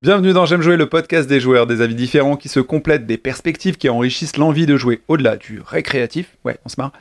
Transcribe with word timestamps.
Bienvenue 0.00 0.32
dans 0.32 0.46
J'aime 0.46 0.62
jouer, 0.62 0.76
le 0.76 0.86
podcast 0.88 1.28
des 1.28 1.40
joueurs, 1.40 1.66
des 1.66 1.80
avis 1.80 1.96
différents 1.96 2.36
qui 2.36 2.48
se 2.48 2.60
complètent, 2.60 3.04
des 3.04 3.16
perspectives 3.18 3.76
qui 3.78 3.88
enrichissent 3.88 4.36
l'envie 4.36 4.64
de 4.64 4.76
jouer 4.76 5.00
au-delà 5.08 5.34
du 5.34 5.60
récréatif. 5.66 6.36
Ouais, 6.44 6.56
on 6.64 6.68
se 6.68 6.76
marre. 6.78 6.92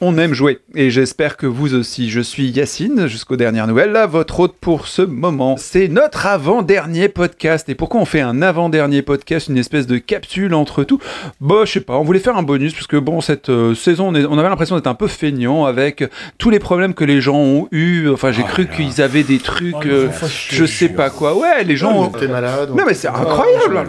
On 0.00 0.16
aime 0.18 0.34
jouer 0.34 0.60
et 0.76 0.88
j'espère 0.88 1.36
que 1.36 1.48
vous 1.48 1.74
aussi. 1.74 2.10
Je 2.10 2.20
suis 2.20 2.46
Yacine, 2.50 3.08
jusqu'aux 3.08 3.34
dernières 3.34 3.66
nouvelles, 3.66 3.90
là, 3.90 4.06
votre 4.06 4.38
hôte 4.38 4.54
pour 4.60 4.86
ce 4.86 5.02
moment. 5.02 5.56
C'est 5.58 5.88
notre 5.88 6.26
avant-dernier 6.26 7.08
podcast. 7.08 7.68
Et 7.70 7.74
pourquoi 7.74 8.00
on 8.00 8.04
fait 8.04 8.20
un 8.20 8.40
avant-dernier 8.40 9.02
podcast, 9.02 9.48
une 9.48 9.58
espèce 9.58 9.88
de 9.88 9.98
capsule 9.98 10.54
entre 10.54 10.84
tout? 10.84 11.00
Bah, 11.40 11.62
je 11.64 11.72
sais 11.72 11.80
pas, 11.80 11.94
on 11.98 12.04
voulait 12.04 12.20
faire 12.20 12.36
un 12.36 12.44
bonus 12.44 12.72
parce 12.72 12.86
que 12.86 12.98
bon, 12.98 13.20
cette 13.20 13.48
euh, 13.48 13.74
saison, 13.74 14.10
on, 14.10 14.14
est- 14.14 14.26
on 14.26 14.38
avait 14.38 14.48
l'impression 14.48 14.76
d'être 14.76 14.86
un 14.86 14.94
peu 14.94 15.08
feignant 15.08 15.64
avec 15.64 16.04
tous 16.38 16.50
les 16.50 16.60
problèmes 16.60 16.94
que 16.94 17.02
les 17.04 17.20
gens 17.20 17.34
ont 17.40 17.66
eu. 17.72 18.08
Enfin, 18.10 18.30
j'ai 18.30 18.44
cru 18.44 18.68
qu'ils 18.68 19.02
avaient 19.02 19.24
des 19.24 19.38
trucs, 19.40 19.74
Oh, 19.74 19.80
euh, 19.86 20.08
je 20.50 20.64
sais 20.64 20.90
pas 20.90 21.10
quoi. 21.10 21.36
Ouais, 21.36 21.64
les 21.64 21.76
gens. 21.76 22.04
ont- 22.04 22.12
malade. 22.50 22.70
Non, 22.74 22.84
mais 22.86 22.94
c'est 22.94 23.08
incroyable. 23.08 23.86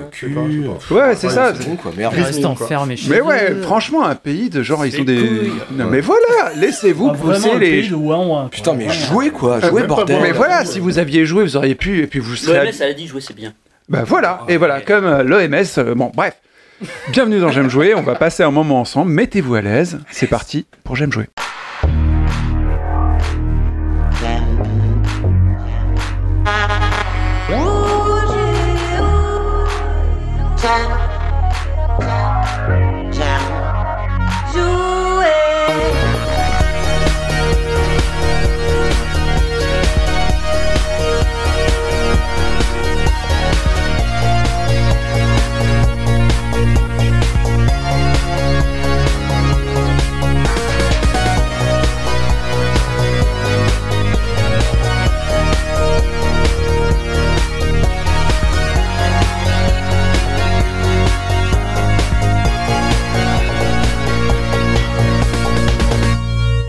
Ouais, 0.91 1.15
c'est 1.15 1.29
ça. 1.29 1.53
C'est 1.55 1.67
bon 1.67 1.75
quoi, 1.75 1.91
merde. 1.95 2.13
Gris- 2.13 2.23
Reste 2.23 2.41
quoi. 2.41 2.49
enfermé 2.51 2.95
chez 2.95 3.09
Mais 3.09 3.21
ouais, 3.21 3.55
franchement, 3.61 4.05
un 4.05 4.15
pays 4.15 4.49
de 4.49 4.63
genre, 4.63 4.85
ils 4.85 4.91
sont 4.91 5.03
des. 5.03 5.51
Non, 5.71 5.85
mais 5.89 6.01
voilà, 6.01 6.53
laissez-vous 6.57 7.11
Ah, 7.13 7.17
pousser 7.17 7.53
le 7.53 7.59
les. 7.59 7.69
pays 7.81 7.89
de 7.89 7.95
ouin 7.95 8.25
ouin. 8.25 8.47
Putain, 8.51 8.73
mais 8.73 8.89
jouez 8.89 9.29
quoi, 9.29 9.59
Ah, 9.61 9.67
jouez 9.69 9.83
bordel. 9.83 10.17
bon. 10.17 10.21
Mais 10.23 10.31
voilà, 10.31 10.65
si 10.65 10.79
vous 10.79 10.99
aviez 10.99 11.25
joué, 11.25 11.43
vous 11.43 11.57
auriez 11.57 11.75
pu, 11.75 11.99
et 12.01 12.07
puis 12.07 12.19
vous 12.19 12.35
serez. 12.35 12.59
L'OMS, 12.65 12.71
elle 12.81 12.89
a 12.89 12.93
dit 12.93 13.07
jouer, 13.07 13.21
c'est 13.21 13.35
bien. 13.35 13.53
Bah 13.87 14.03
voilà, 14.05 14.41
et 14.47 14.57
voilà, 14.57 14.81
comme 14.81 15.05
euh, 15.05 15.23
l'OMS. 15.23 15.63
euh, 15.77 15.93
bon, 15.95 16.11
bref. 16.15 16.33
Bienvenue 17.09 17.39
dans 17.39 17.49
J'aime 17.51 17.69
jouer, 17.69 17.93
on 17.95 18.01
va 18.01 18.15
passer 18.15 18.43
un 18.43 18.51
moment 18.51 18.81
ensemble. 18.81 19.11
Mettez-vous 19.11 19.55
à 19.55 19.61
l'aise, 19.61 19.99
c'est 20.11 20.27
parti 20.27 20.65
pour 20.83 20.95
J'aime 20.95 21.11
jouer. 21.11 21.27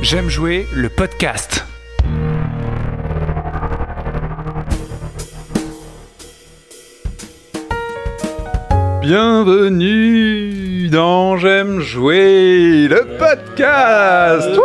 J'aime 0.09 0.29
jouer 0.29 0.69
le 0.73 0.89
podcast. 0.89 1.67
Bienvenue 9.03 10.89
dans 10.91 11.37
J'aime 11.39 11.81
jouer 11.81 12.87
le 12.87 13.19
podcast. 13.19 14.57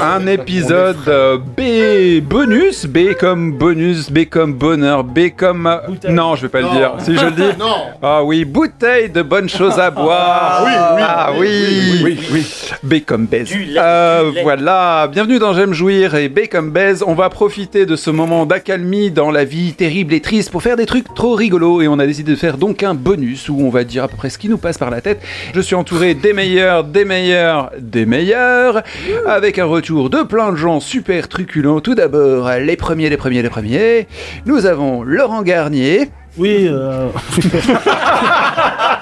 Un 0.00 0.26
épisode 0.28 0.96
euh, 1.08 1.36
B 1.38 2.22
bonus, 2.22 2.86
B 2.86 3.12
comme 3.18 3.52
bonus, 3.52 4.10
B 4.10 4.20
comme 4.30 4.52
bonheur, 4.54 5.02
B 5.02 5.30
comme 5.36 5.66
euh, 5.66 5.78
Bouteille. 5.88 6.12
non, 6.12 6.36
je 6.36 6.42
vais 6.42 6.48
pas 6.48 6.60
le 6.60 6.68
dire. 6.70 6.94
Si 7.00 7.16
je 7.16 7.24
le 7.24 7.30
dis. 7.32 7.42
Non 7.58 7.74
Ah 8.02 8.22
oui, 8.24 8.44
bouteille 8.44 9.10
de 9.10 9.22
bonnes 9.22 9.48
choses 9.48 9.78
à 9.78 9.90
boire. 9.90 10.62
oui, 10.64 10.70
oui, 10.96 11.02
ah 11.06 11.30
oui, 11.36 11.48
oui, 11.48 12.00
oui, 12.04 12.18
oui, 12.32 12.46
B 12.82 13.04
comme 13.04 13.26
baise. 13.26 13.48
Du 13.48 13.64
lait, 13.64 13.80
Euh, 13.82 14.28
du 14.30 14.36
lait. 14.36 14.42
voilà, 14.42 15.08
bienvenue 15.10 15.38
dans 15.38 15.52
J'aime 15.54 15.72
jouir 15.72 16.14
et 16.14 16.28
B 16.28 16.40
comme 16.50 16.70
baise. 16.70 17.02
On 17.06 17.14
va 17.14 17.28
profiter 17.28 17.84
de 17.84 17.96
ce 17.96 18.10
moment 18.10 18.46
d'accalmie 18.46 19.10
dans 19.10 19.30
la 19.30 19.44
vie 19.44 19.72
terrible 19.72 20.14
et 20.14 20.20
triste 20.20 20.50
pour 20.50 20.62
faire 20.62 20.76
des 20.76 20.86
trucs 20.86 21.12
trop 21.14 21.34
rigolos 21.34 21.82
et 21.82 21.88
on 21.88 21.98
a 21.98 22.06
décidé 22.06 22.30
de 22.32 22.36
faire 22.36 22.58
donc 22.58 22.82
un 22.82 22.94
bonus 22.94 23.48
où 23.48 23.58
on 23.60 23.70
va 23.70 23.82
dire 23.84 24.04
à 24.04 24.08
peu 24.08 24.16
près 24.16 24.30
ce 24.30 24.38
qui 24.38 24.48
nous 24.48 24.58
passe 24.58 24.78
par 24.78 24.90
la 24.90 25.00
tête. 25.00 25.20
Je 25.54 25.60
suis 25.60 25.74
entouré 25.74 26.14
des 26.14 26.32
meilleurs, 26.32 26.84
des 26.84 27.04
meilleurs, 27.04 27.70
des 27.78 28.06
meilleurs 28.06 28.82
avec 29.26 29.58
un 29.58 29.63
retour 29.64 30.10
de 30.10 30.22
plein 30.22 30.52
de 30.52 30.56
gens 30.56 30.80
super 30.80 31.28
truculents. 31.28 31.80
Tout 31.80 31.94
d'abord, 31.94 32.50
les 32.60 32.76
premiers, 32.76 33.08
les 33.10 33.16
premiers, 33.16 33.42
les 33.42 33.50
premiers. 33.50 34.06
Nous 34.46 34.66
avons 34.66 35.02
Laurent 35.02 35.42
Garnier. 35.42 36.10
Oui, 36.36 36.66
euh... 36.68 37.08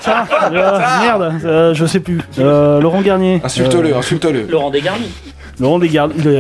Tiens, 0.01 0.27
euh, 0.53 0.79
merde, 1.01 1.35
euh, 1.45 1.75
je 1.75 1.87
sais 1.87 2.01
plus. 2.01 2.21
Euh, 2.39 2.81
Laurent 2.81 3.01
Garnier. 3.03 3.41
Insulte-le, 3.45 3.91
Euh, 3.93 3.99
insulte-le. 3.99 4.47
Laurent 4.49 4.71
Desgarnis. 4.71 5.13
Laurent 5.61 5.81
est 5.83 5.99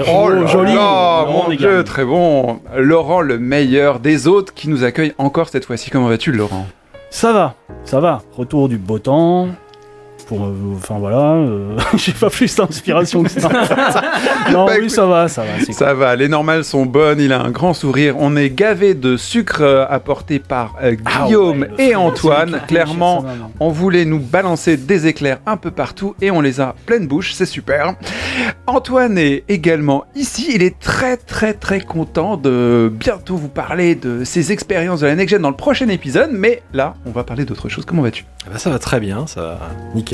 Oh 0.08 0.28
là 0.30 0.46
joli. 0.46 0.74
là, 0.74 1.24
Laurent 1.26 1.44
mon 1.48 1.54
dieu, 1.54 1.84
très 1.84 2.04
bon. 2.04 2.60
Laurent, 2.76 3.20
le 3.20 3.38
meilleur 3.38 4.00
des 4.00 4.26
autres 4.26 4.52
qui 4.54 4.68
nous 4.68 4.84
accueille 4.84 5.12
encore 5.18 5.48
cette 5.48 5.64
fois-ci. 5.64 5.90
Comment 5.90 6.08
vas-tu, 6.08 6.32
Laurent? 6.32 6.66
Ça 7.10 7.32
va, 7.32 7.54
ça 7.84 8.00
va. 8.00 8.22
Retour 8.36 8.68
du 8.68 8.78
beau 8.78 8.98
temps. 8.98 9.48
Pour, 10.26 10.44
euh, 10.44 10.54
enfin 10.76 10.96
voilà, 10.98 11.32
euh, 11.34 11.76
j'ai 11.96 12.12
pas 12.12 12.30
plus 12.30 12.54
d'inspiration 12.54 13.22
que 13.22 13.30
ça. 13.30 13.48
non, 14.52 14.66
Bah, 14.66 14.74
oui, 14.80 14.88
ça 14.90 15.06
va, 15.06 15.28
ça 15.28 15.42
va. 15.42 15.64
cool. 15.64 15.74
Ça 15.74 15.94
va, 15.94 16.16
les 16.16 16.28
normales 16.28 16.64
sont 16.64 16.86
bonnes, 16.86 17.20
il 17.20 17.32
a 17.32 17.40
un 17.42 17.50
grand 17.50 17.74
sourire. 17.74 18.14
On 18.18 18.36
est 18.36 18.50
gavé 18.50 18.94
de 18.94 19.16
sucre 19.16 19.60
euh, 19.62 19.84
apporté 19.88 20.38
par 20.38 20.74
euh, 20.82 20.96
Ah 21.04 21.24
Guillaume 21.26 21.66
ouais, 21.78 21.84
et 21.90 21.94
Antoine. 21.94 22.60
Clairement, 22.68 23.24
on 23.60 23.70
voulait 23.70 24.04
nous 24.04 24.20
balancer 24.20 24.76
des 24.76 25.06
éclairs 25.06 25.38
un 25.46 25.56
peu 25.56 25.70
partout 25.70 26.14
et 26.20 26.30
on 26.30 26.40
les 26.40 26.60
a 26.60 26.74
pleine 26.86 27.06
bouche, 27.06 27.32
c'est 27.34 27.46
super. 27.46 27.94
Antoine 28.66 29.18
est 29.18 29.44
également 29.48 30.04
ici, 30.14 30.52
il 30.54 30.62
est 30.62 30.78
très 30.78 31.16
très 31.16 31.52
très 31.54 31.80
content 31.80 32.36
de 32.36 32.90
bientôt 32.92 33.36
vous 33.36 33.48
parler 33.48 33.94
de 33.94 34.24
ses 34.24 34.52
expériences 34.52 35.00
de 35.00 35.06
la 35.06 35.14
Next 35.14 35.30
Gen 35.34 35.42
dans 35.42 35.50
le 35.50 35.56
prochain 35.56 35.88
épisode, 35.88 36.30
mais 36.32 36.62
là, 36.72 36.94
on 37.06 37.10
va 37.10 37.24
parler 37.24 37.44
d'autre 37.44 37.68
chose. 37.68 37.84
Comment 37.84 38.02
vas-tu? 38.02 38.24
Ah 38.46 38.50
bah, 38.52 38.58
ça 38.58 38.70
va 38.70 38.78
très 38.78 39.00
bien, 39.00 39.26
ça 39.26 39.40
va 39.42 39.58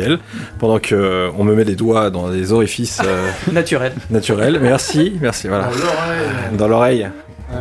nickel. 0.00 0.18
Pendant 0.58 0.78
que 0.78 0.94
euh, 0.94 1.30
on 1.38 1.44
me 1.44 1.54
met 1.54 1.64
les 1.64 1.74
doigts 1.76 2.10
dans 2.10 2.30
des 2.30 2.52
orifices 2.52 3.00
euh, 3.04 3.28
Naturel. 3.52 3.92
naturels. 4.10 4.58
Merci, 4.60 5.12
merci, 5.20 5.48
voilà. 5.48 5.70
Dans 6.56 6.68
l'oreille. 6.68 7.08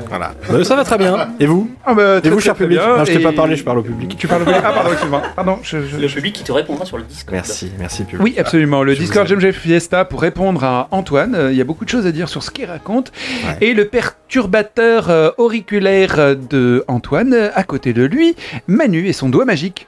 Voilà. 0.09 0.33
Euh, 0.51 0.65
ça 0.65 0.75
va 0.75 0.83
très 0.83 0.97
bien. 0.97 1.29
Et 1.39 1.45
vous 1.45 1.71
ah 1.85 1.93
bah, 1.93 2.17
Et 2.17 2.21
très, 2.21 2.29
vous, 2.29 2.35
très, 2.35 2.43
cher 2.45 2.55
très 2.55 2.65
public 2.65 2.77
bien. 2.79 2.97
Non, 2.97 3.05
je 3.05 3.11
t'ai 3.13 3.19
Et- 3.19 3.23
pas 3.23 3.31
parlé, 3.31 3.55
je 3.55 3.63
parle 3.63 3.77
au 3.77 3.83
public. 3.83 4.17
Tu 4.19 4.27
parles 4.27 4.41
au 4.41 4.45
public 4.45 4.61
Ah 4.65 4.73
pardon, 4.73 4.89
excuse-moi. 4.91 5.21
Pardon, 5.37 5.59
je- 5.63 5.77
je- 5.81 5.95
Le 5.97 6.07
public 6.09 6.33
qui 6.35 6.43
te 6.43 6.51
répondra 6.51 6.83
sur 6.85 6.97
le 6.97 7.03
Discord. 7.03 7.33
Merci, 7.33 7.71
merci 7.79 8.03
public. 8.03 8.21
Oui, 8.21 8.35
absolument. 8.37 8.83
Le 8.83 8.91
Je 8.93 8.97
vous 8.97 9.03
Discord 9.05 9.31
aime. 9.31 9.53
Fiesta 9.53 10.03
pour 10.03 10.19
répondre 10.21 10.61
à 10.65 10.89
Antoine. 10.91 11.35
Euh, 11.35 11.51
Il 11.53 11.57
y 11.57 11.61
a 11.61 11.63
beaucoup 11.63 11.85
de 11.85 11.89
choses 11.89 12.05
à 12.05 12.11
dire 12.11 12.27
sur 12.27 12.43
ce 12.43 12.51
qu'il 12.51 12.65
raconte. 12.65 13.13
Ouais. 13.47 13.65
Et 13.69 13.73
le 13.73 13.85
perturbateur 13.85 15.09
euh, 15.09 15.29
auriculaire 15.37 16.15
euh, 16.19 16.35
de 16.35 16.83
Antoine, 16.89 17.33
euh, 17.33 17.49
à 17.55 17.63
côté 17.63 17.93
de 17.93 18.03
lui, 18.03 18.35
Manu 18.67 19.07
et 19.07 19.13
son 19.13 19.29
doigt 19.29 19.45
magique. 19.45 19.87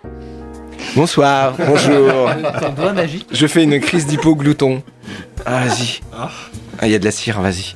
Bonsoir, 0.96 1.54
bonjour. 1.58 2.30
Ton 2.62 2.70
doigt 2.82 2.94
magique. 2.94 3.28
Je 3.32 3.48
fais 3.48 3.64
une 3.64 3.80
crise 3.80 4.06
d'hypoglouton. 4.08 4.82
Ah, 5.46 5.62
vas-y. 5.66 6.00
Ah, 6.14 6.30
il 6.86 6.92
y 6.92 6.96
a 6.96 7.00
de 7.00 7.06
la 7.06 7.12
cire, 7.12 7.40
vas-y. 7.42 7.76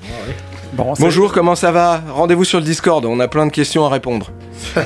Bon, 0.73 0.95
c'est- 0.95 1.03
Bonjour, 1.03 1.31
comment 1.31 1.55
ça 1.55 1.71
va? 1.71 2.01
Rendez-vous 2.13 2.43
sur 2.43 2.59
le 2.59 2.65
Discord, 2.65 3.05
on 3.05 3.19
a 3.19 3.27
plein 3.27 3.45
de 3.45 3.51
questions 3.51 3.85
à 3.85 3.89
répondre. 3.89 4.31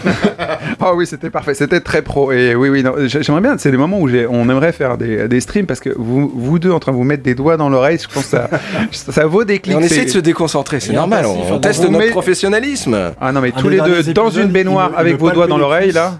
Ah 0.80 0.94
oui, 0.94 1.08
c'était 1.08 1.32
parfait. 1.32 1.56
C'était 1.56 1.80
très 1.80 2.04
pro. 2.04 2.32
Et 2.32 2.54
oui, 2.54 2.70
oui, 2.70 2.84
j'aimerais 3.08 3.42
bien. 3.42 3.58
C'est 3.58 3.72
des 3.72 3.78
moments 3.78 4.00
où 4.00 4.08
on 4.30 4.48
aimerait 4.50 4.72
faire 4.72 4.96
des, 4.98 5.28
des 5.28 5.42
streams 5.42 5.66
parce 5.66 5.80
que 5.80 5.90
vous, 5.98 6.32
vous 6.34 6.60
deux 6.60 6.72
en 6.72 6.80
train 6.80 6.92
de 6.92 6.98
vous 6.98 7.04
mettre 7.04 7.24
des 7.24 7.34
doigts 7.34 7.58
dans 7.58 7.68
l'oreille, 7.68 7.98
je 8.00 8.08
pense 8.14 8.26
que 8.26 8.30
ça, 8.30 8.48
ça 8.92 9.26
vaut 9.26 9.44
des 9.44 9.56
Et 9.56 9.60
clics. 9.60 9.76
on 9.76 9.80
essaie 9.80 9.96
c'est- 9.96 10.06
de 10.06 10.10
se 10.12 10.20
déconcentrer, 10.20 10.80
c'est 10.80 10.94
normal, 10.94 11.26
on, 11.26 11.54
on 11.56 11.60
teste 11.60 11.82
notre 11.84 11.98
met- 11.98 12.10
professionnalisme. 12.12 13.12
Ah 13.20 13.32
non, 13.32 13.42
mais 13.42 13.52
tous 13.52 13.70
les 13.70 13.80
deux 13.82 14.04
dans 14.14 14.30
une 14.30 14.48
baignoire 14.50 14.90
il 14.90 14.92
me- 14.92 14.98
il 14.98 15.00
avec 15.02 15.18
vos 15.20 15.32
doigts 15.32 15.48
dans 15.48 15.58
les 15.58 15.64
l'oreille 15.64 15.92
là. 15.92 16.13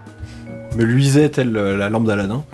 Me 0.78 0.84
luisait 0.84 1.30
telle 1.30 1.58
euh, 1.58 1.76
la 1.76 1.90
lampe 1.90 2.06
d'Aladin. 2.06 2.44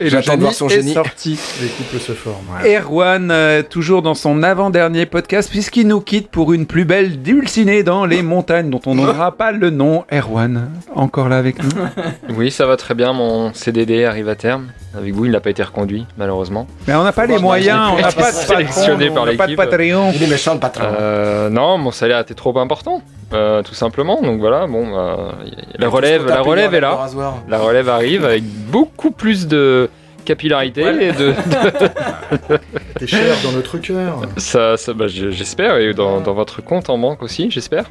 Et 0.00 0.04
le 0.04 0.10
J'attends 0.10 0.32
de 0.32 0.32
génie 0.32 0.40
voir 0.42 0.52
son 0.52 0.68
est 0.68 0.74
génie. 0.74 0.92
sorti. 0.92 1.38
Les 1.62 1.68
couples 1.68 1.98
se 1.98 2.12
forment. 2.12 2.44
Erwan, 2.62 3.30
euh, 3.30 3.62
toujours 3.62 4.02
dans 4.02 4.12
son 4.12 4.42
avant-dernier 4.42 5.06
podcast, 5.06 5.48
puisqu'il 5.48 5.88
nous 5.88 6.02
quitte 6.02 6.28
pour 6.28 6.52
une 6.52 6.66
plus 6.66 6.84
belle 6.84 7.22
dulcinée 7.22 7.82
dans 7.82 8.04
les 8.04 8.20
montagnes, 8.20 8.68
dont 8.68 8.82
on 8.84 8.96
n'aura 8.96 9.32
pas 9.32 9.52
le 9.52 9.70
nom. 9.70 10.04
Erwan, 10.12 10.68
encore 10.94 11.30
là 11.30 11.38
avec 11.38 11.62
nous. 11.62 11.70
Oui, 12.36 12.50
ça 12.50 12.66
va 12.66 12.76
très 12.76 12.94
bien. 12.94 13.14
Mon 13.14 13.54
CDD 13.54 14.04
arrive 14.04 14.28
à 14.28 14.34
terme. 14.34 14.66
Avec 14.94 15.14
vous, 15.14 15.24
il 15.24 15.30
n'a 15.30 15.40
pas 15.40 15.50
été 15.50 15.62
reconduit, 15.62 16.04
malheureusement. 16.18 16.66
Mais 16.86 16.94
on 16.94 17.02
n'a 17.02 17.12
pas 17.12 17.24
les 17.24 17.38
moyens, 17.38 17.92
on 17.96 18.00
n'a 18.00 18.12
pas 18.12 18.30
de 18.30 18.36
Sélectionné 18.36 19.10
par 19.10 19.24
l'équipe. 19.24 19.58
Il 19.58 20.22
est 20.22 20.26
méchant 20.26 20.52
le 20.52 20.60
patron. 20.60 20.84
Euh, 21.00 21.48
non, 21.48 21.78
mon 21.78 21.92
salaire 21.92 22.18
était 22.18 22.34
trop 22.34 22.58
important, 22.58 23.00
euh, 23.34 23.62
tout 23.62 23.74
simplement. 23.74 24.20
Donc 24.22 24.38
voilà, 24.40 24.66
bon, 24.66 24.90
bah, 24.92 25.34
la 25.44 25.50
Qu'est-ce 25.78 25.86
relève, 25.88 26.26
la 26.26 26.40
relève 26.42 26.74
est 26.74 26.80
là. 26.80 27.06
La 27.48 27.58
relève 27.58 27.88
arrive 27.88 28.24
avec 28.24 28.42
beaucoup 28.44 29.10
plus 29.10 29.46
de 29.46 29.88
capillarité 30.24 30.80
et 31.00 31.12
de, 31.12 31.34
T'es 32.98 33.06
cher 33.06 33.34
dans 33.44 33.52
notre 33.52 33.78
cœur. 33.78 34.22
ça, 34.36 34.76
ça- 34.76 34.94
bah, 34.94 35.06
je- 35.08 35.30
j'espère 35.30 35.76
et 35.78 35.92
dans, 35.92 36.20
dans 36.20 36.32
votre 36.34 36.62
compte 36.62 36.88
en 36.90 36.96
banque 36.98 37.22
aussi, 37.22 37.50
j'espère. 37.50 37.90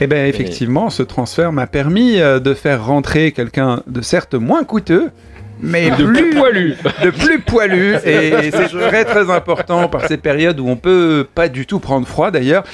Eh 0.00 0.06
bien, 0.06 0.24
effectivement, 0.26 0.88
ce 0.90 1.02
transfert 1.02 1.52
m'a 1.52 1.66
permis 1.66 2.20
euh, 2.20 2.38
de 2.40 2.54
faire 2.54 2.86
rentrer 2.86 3.32
quelqu'un 3.32 3.82
de 3.86 4.00
certes 4.00 4.34
moins 4.34 4.64
coûteux, 4.64 5.10
mais 5.64 5.90
De 5.90 6.04
plus 6.04 6.12
plus 6.12 6.30
poilu. 6.34 6.76
de 7.02 7.10
plus 7.10 7.40
poilu. 7.40 7.94
Et 8.04 8.50
c'est 8.50 8.68
très 8.68 9.04
très 9.04 9.30
important 9.30 9.88
par 9.88 10.06
ces 10.06 10.16
périodes 10.16 10.60
où 10.60 10.68
on 10.68 10.76
peut 10.76 11.26
pas 11.34 11.48
du 11.48 11.66
tout 11.66 11.78
prendre 11.80 12.06
froid 12.06 12.30
d'ailleurs. 12.30 12.64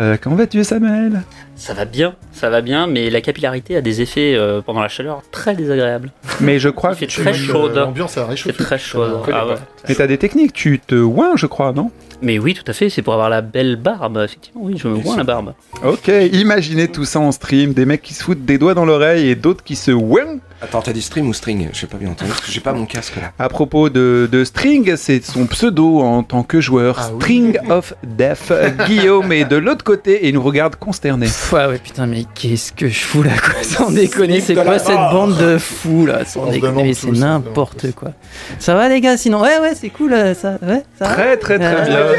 Euh, 0.00 0.16
comment 0.20 0.36
vas-tu, 0.36 0.64
Samuel? 0.64 1.22
Ça 1.56 1.74
va 1.74 1.84
bien, 1.86 2.14
ça 2.32 2.50
va 2.50 2.60
bien, 2.60 2.86
mais 2.86 3.10
la 3.10 3.20
capillarité 3.20 3.76
a 3.76 3.80
des 3.80 4.00
effets 4.00 4.34
euh, 4.36 4.60
pendant 4.60 4.80
la 4.80 4.86
chaleur 4.88 5.22
très 5.32 5.56
désagréables. 5.56 6.12
Mais 6.40 6.60
je 6.60 6.68
crois 6.68 6.94
que 6.94 7.04
tu 7.04 7.20
très 7.20 7.34
chaud. 7.34 7.68
L'ambiance 7.68 8.16
a 8.16 8.22
C'est 8.22 8.30
réchauffé. 8.30 8.62
très 8.64 8.78
chaud. 8.78 9.02
Ah 9.32 9.46
ouais. 9.46 9.54
mais 9.88 9.94
t'as 9.96 10.06
des 10.06 10.18
techniques. 10.18 10.52
Tu 10.52 10.78
te 10.78 10.94
oins, 10.94 11.32
je 11.34 11.46
crois, 11.46 11.72
non? 11.72 11.90
Mais 12.22 12.38
oui, 12.38 12.54
tout 12.54 12.64
à 12.68 12.72
fait, 12.72 12.90
c'est 12.90 13.02
pour 13.02 13.12
avoir 13.12 13.28
la 13.28 13.40
belle 13.40 13.74
barbe. 13.76 14.20
Effectivement, 14.24 14.60
oui, 14.64 14.74
je 14.76 14.86
me 14.86 14.94
vois 14.94 15.16
la 15.16 15.24
barbe. 15.24 15.54
Ok, 15.84 16.08
imaginez 16.32 16.86
tout 16.88 17.04
ça 17.04 17.18
en 17.20 17.32
stream, 17.32 17.72
des 17.74 17.86
mecs 17.86 18.02
qui 18.02 18.14
se 18.14 18.22
foutent 18.22 18.44
des 18.44 18.58
doigts 18.58 18.74
dans 18.74 18.84
l'oreille 18.84 19.28
et 19.28 19.34
d'autres 19.34 19.64
qui 19.64 19.74
se 19.76 19.90
ouin. 19.90 20.38
Attends, 20.60 20.82
t'as 20.82 20.92
dit 20.92 21.02
stream 21.02 21.28
ou 21.28 21.32
string 21.32 21.68
J'ai 21.72 21.86
pas 21.86 21.98
bien 21.98 22.10
entendu 22.10 22.30
parce 22.30 22.40
que 22.42 22.50
j'ai 22.50 22.60
pas 22.60 22.72
mon 22.72 22.84
casque 22.84 23.14
là. 23.16 23.30
À 23.38 23.48
propos 23.48 23.88
de, 23.90 24.28
de 24.30 24.44
String, 24.44 24.96
c'est 24.96 25.24
son 25.24 25.46
pseudo 25.46 26.00
en 26.00 26.22
tant 26.24 26.42
que 26.42 26.60
joueur, 26.60 26.96
Ah 26.98 27.10
oui. 27.12 27.20
String 27.20 27.58
of 27.70 27.94
Death. 28.04 28.52
Guillaume 28.88 29.30
est 29.32 29.44
de 29.44 29.56
l'autre 29.56 29.84
côté 29.84 30.24
et 30.24 30.28
il 30.28 30.34
nous 30.34 30.42
regarde 30.42 30.74
consterné. 30.76 31.26
Pff, 31.26 31.52
Ouais, 31.52 31.66
ouais, 31.66 31.78
putain, 31.78 32.06
mais 32.06 32.24
qu'est-ce 32.34 32.72
que 32.72 32.88
je 32.88 32.98
fous 32.98 33.22
là, 33.22 33.30
quoi? 33.40 33.62
Sans 33.62 33.90
déconner, 33.90 34.40
c'est 34.40 34.54
quoi 34.54 34.78
cette 34.80 34.94
bande 34.96 35.36
de 35.36 35.58
fous 35.58 36.06
là 36.06 36.24
Sans 36.24 36.40
On 36.48 36.50
déconner, 36.50 36.92
c'est 36.94 37.10
n'importe 37.12 37.92
quoi. 37.92 38.10
Ça 38.58 38.74
va 38.74 38.88
les 38.88 39.00
gars, 39.00 39.16
sinon? 39.16 39.40
Ouais, 39.40 39.58
ouais, 39.60 39.74
c'est 39.74 39.90
cool, 39.90 40.12
euh, 40.12 40.34
ça, 40.34 40.58
ouais, 40.62 40.82
ça 40.98 41.04
va 41.06 41.14
Très 41.14 41.36
très 41.36 41.58
très 41.58 41.66
Euh, 41.90 42.12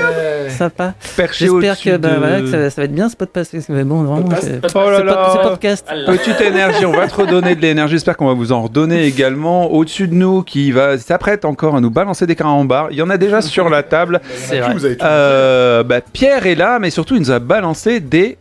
bien. 0.45 0.49
Ça 0.49 0.69
va. 0.77 0.93
Perché 1.17 1.45
J'espère 1.47 1.79
que, 1.79 1.97
bah, 1.97 2.09
de- 2.09 2.17
voilà, 2.17 2.39
que 2.41 2.47
ça, 2.51 2.69
ça 2.69 2.81
va 2.81 2.85
être 2.85 2.95
bien 2.95 3.09
ce 3.09 3.15
podcast. 3.15 3.53
mais 3.69 3.83
bon, 3.83 4.03
vraiment, 4.03 4.29
c'est- 4.41 4.59
Oh 4.63 5.37
podcast. 5.49 5.85
Ah. 5.89 5.95
Petite 6.07 6.39
énergie, 6.41 6.85
on 6.85 6.91
va 6.93 7.07
te 7.07 7.15
redonner 7.15 7.55
de 7.55 7.61
l'énergie. 7.61 7.93
J'espère 7.95 8.15
qu'on 8.17 8.28
va 8.29 8.33
vous 8.35 8.51
en 8.51 8.61
redonner 8.63 9.03
également 9.05 9.71
au-dessus 9.71 10.07
de 10.07 10.13
nous, 10.15 10.41
qui 10.43 10.71
va 10.71 10.97
s'apprête 10.97 11.45
encore 11.45 11.75
à 11.75 11.81
nous 11.81 11.91
balancer 11.91 12.25
des 12.25 12.35
carambars. 12.35 12.87
Il 12.91 12.97
y 12.97 13.01
en 13.01 13.09
a 13.09 13.17
déjà 13.17 13.41
sur 13.41 13.69
la 13.69 13.83
table. 13.83 14.21
C'est 14.35 14.57
Tout, 14.59 14.63
vrai. 14.65 14.73
vous 14.73 14.85
avez 14.85 14.97
tout. 14.97 15.05
Euh, 15.05 15.83
bah, 15.83 16.01
Pierre 16.01 16.45
est 16.47 16.55
là, 16.55 16.79
mais 16.79 16.89
surtout 16.89 17.15
il 17.15 17.19
nous 17.19 17.31
a 17.31 17.39
balancé 17.39 17.99
des 17.99 18.37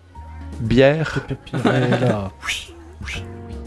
bières. 0.60 1.20
Là. 1.64 2.30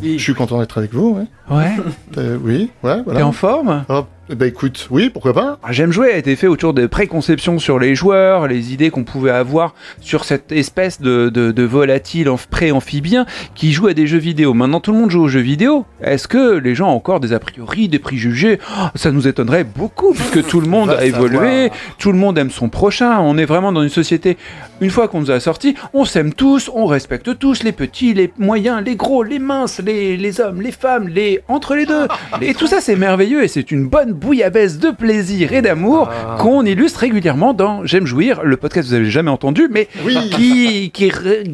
Je 0.04 0.18
suis 0.18 0.34
content 0.34 0.60
d'être 0.60 0.78
avec 0.80 0.94
vous. 0.94 1.18
Ouais. 1.50 1.56
Ouais. 1.58 1.72
Euh, 2.18 2.38
oui, 2.42 2.72
ouais, 2.84 2.96
T'es 2.98 3.02
voilà. 3.06 3.28
en 3.28 3.32
forme? 3.32 3.84
Hop. 3.88 4.08
Bah 4.36 4.48
écoute, 4.48 4.88
oui, 4.92 5.10
pourquoi 5.10 5.34
pas 5.34 5.60
Ah, 5.62 5.74
J'aime 5.74 5.92
jouer 5.92 6.14
a 6.14 6.18
été 6.18 6.38
fait 6.38 6.48
autour 6.48 6.74
des 6.74 6.88
préconceptions 6.88 7.60
sur 7.60 7.80
les 7.80 7.96
joueurs, 7.96 8.48
les 8.48 8.72
idées 8.74 8.90
qu'on 8.90 9.04
pouvait 9.04 9.32
avoir 9.32 9.74
sur 10.00 10.24
cette 10.24 10.54
espèce 10.54 11.02
de, 11.02 11.28
de, 11.30 11.52
de 11.52 11.64
volatile 11.64 12.30
en- 12.30 12.38
pré-amphibien 12.50 13.26
qui 13.56 13.74
joue 13.74 13.88
à 13.88 13.94
des 13.94 14.08
jeux 14.08 14.20
vidéo. 14.20 14.54
Maintenant 14.54 14.80
tout 14.80 14.94
le 14.94 15.00
monde 15.00 15.12
joue 15.12 15.22
aux 15.24 15.28
jeux 15.28 15.42
vidéo. 15.42 15.86
Est-ce 16.02 16.30
que 16.30 16.54
les 16.58 16.76
gens 16.76 16.90
ont 16.92 16.96
encore 16.96 17.20
des 17.20 17.34
a 17.34 17.40
priori, 17.40 17.90
des 17.90 18.00
préjugés? 18.00 18.60
Oh, 18.80 18.86
Ça 18.96 19.12
nous 19.12 19.28
étonnerait 19.28 19.66
beaucoup 19.66 20.14
puisque 20.14 20.48
tout 20.48 20.62
le 20.62 20.68
monde 20.68 20.90
a 20.98 21.04
évolué, 21.04 21.70
tout 21.98 22.14
le 22.14 22.18
monde 22.18 22.38
aime 22.38 22.52
son 22.52 22.70
prochain. 22.70 23.20
On 23.20 23.38
est 23.38 23.46
vraiment 23.46 23.74
dans 23.74 23.84
une 23.84 23.90
société, 23.90 24.38
une 24.80 24.92
fois 24.92 25.10
qu'on 25.10 25.20
nous 25.20 25.32
a 25.32 25.42
sortis, 25.42 25.76
on 25.94 26.06
s'aime 26.06 26.34
tous, 26.34 26.72
on 26.74 26.86
respecte 26.86 27.38
tous, 27.38 27.64
les 27.64 27.74
petits, 27.74 28.14
les 28.14 28.32
moyens, 28.38 28.82
les 28.86 28.96
gros, 28.96 29.24
les 29.24 29.40
minces, 29.40 29.80
les, 29.84 30.16
les 30.16 30.40
hommes, 30.40 30.62
les 30.62 30.72
femmes, 30.72 31.10
les 31.10 31.42
entre 31.50 31.76
les 31.76 31.86
deux. 31.86 32.08
Et 32.42 32.54
tout 32.54 32.68
ça 32.68 32.80
c'est 32.80 32.96
merveilleux 32.96 33.44
et 33.44 33.48
c'est 33.50 33.72
une 33.72 33.88
bonne 33.88 34.14
bouillabaisse 34.22 34.78
de 34.78 34.92
plaisir 34.92 35.52
et 35.52 35.62
d'amour 35.62 36.10
qu'on 36.38 36.64
illustre 36.66 37.00
régulièrement 37.00 37.54
dans 37.54 37.86
J'aime 37.86 38.06
jouir, 38.06 38.44
le 38.44 38.56
podcast 38.56 38.88
que 38.88 38.94
vous 38.94 39.00
avez 39.02 39.10
jamais 39.10 39.32
entendu, 39.32 39.68
mais 39.70 39.88
Oui. 40.06 40.16
qui, 40.30 40.92
qui 40.92 41.12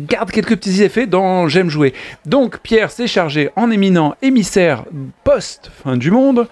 garde 0.07 0.29
quelques 0.31 0.57
petits 0.57 0.83
effets 0.83 1.07
dans 1.07 1.47
J'aime 1.47 1.69
jouer. 1.69 1.93
Donc 2.25 2.59
Pierre 2.59 2.91
s'est 2.91 3.07
chargé 3.07 3.49
en 3.55 3.71
éminent 3.71 4.15
émissaire 4.21 4.83
post-fin 5.23 5.95
du 5.97 6.11
monde 6.11 6.47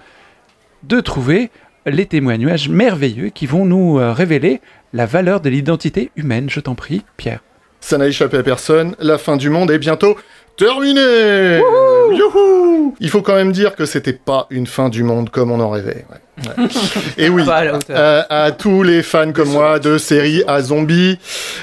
de 0.82 1.00
trouver 1.00 1.50
les 1.84 2.06
témoignages 2.06 2.68
merveilleux 2.68 3.28
qui 3.28 3.46
vont 3.46 3.64
nous 3.66 3.98
euh, 3.98 4.12
révéler 4.12 4.60
la 4.92 5.04
valeur 5.06 5.40
de 5.40 5.50
l'identité 5.50 6.10
humaine. 6.16 6.48
Je 6.48 6.60
t'en 6.60 6.74
prie, 6.74 7.04
Pierre. 7.16 7.40
Ça 7.80 7.98
n'a 7.98 8.08
échappé 8.08 8.38
à 8.38 8.42
personne, 8.42 8.96
la 8.98 9.18
fin 9.18 9.36
du 9.36 9.50
monde 9.50 9.70
est 9.70 9.78
bientôt 9.78 10.16
terminée 10.56 11.60
Youhou 12.12 12.94
Il 13.00 13.10
faut 13.10 13.22
quand 13.22 13.34
même 13.34 13.52
dire 13.52 13.74
que 13.74 13.84
c'était 13.86 14.12
pas 14.12 14.46
une 14.50 14.66
fin 14.66 14.88
du 14.88 15.02
monde 15.02 15.30
comme 15.30 15.50
on 15.50 15.60
en 15.60 15.70
rêvait. 15.70 16.04
ouais. 16.10 16.16
Ouais. 16.44 16.68
Et 17.16 17.28
oui, 17.30 17.42
à 17.48 17.62
euh, 17.90 18.22
à 18.28 18.52
tous 18.52 18.82
les 18.82 19.02
fans 19.02 19.32
comme 19.32 19.48
moi 19.50 19.78
de 19.78 19.96
séries 19.96 20.42
à 20.46 20.60
zombies 20.60 21.18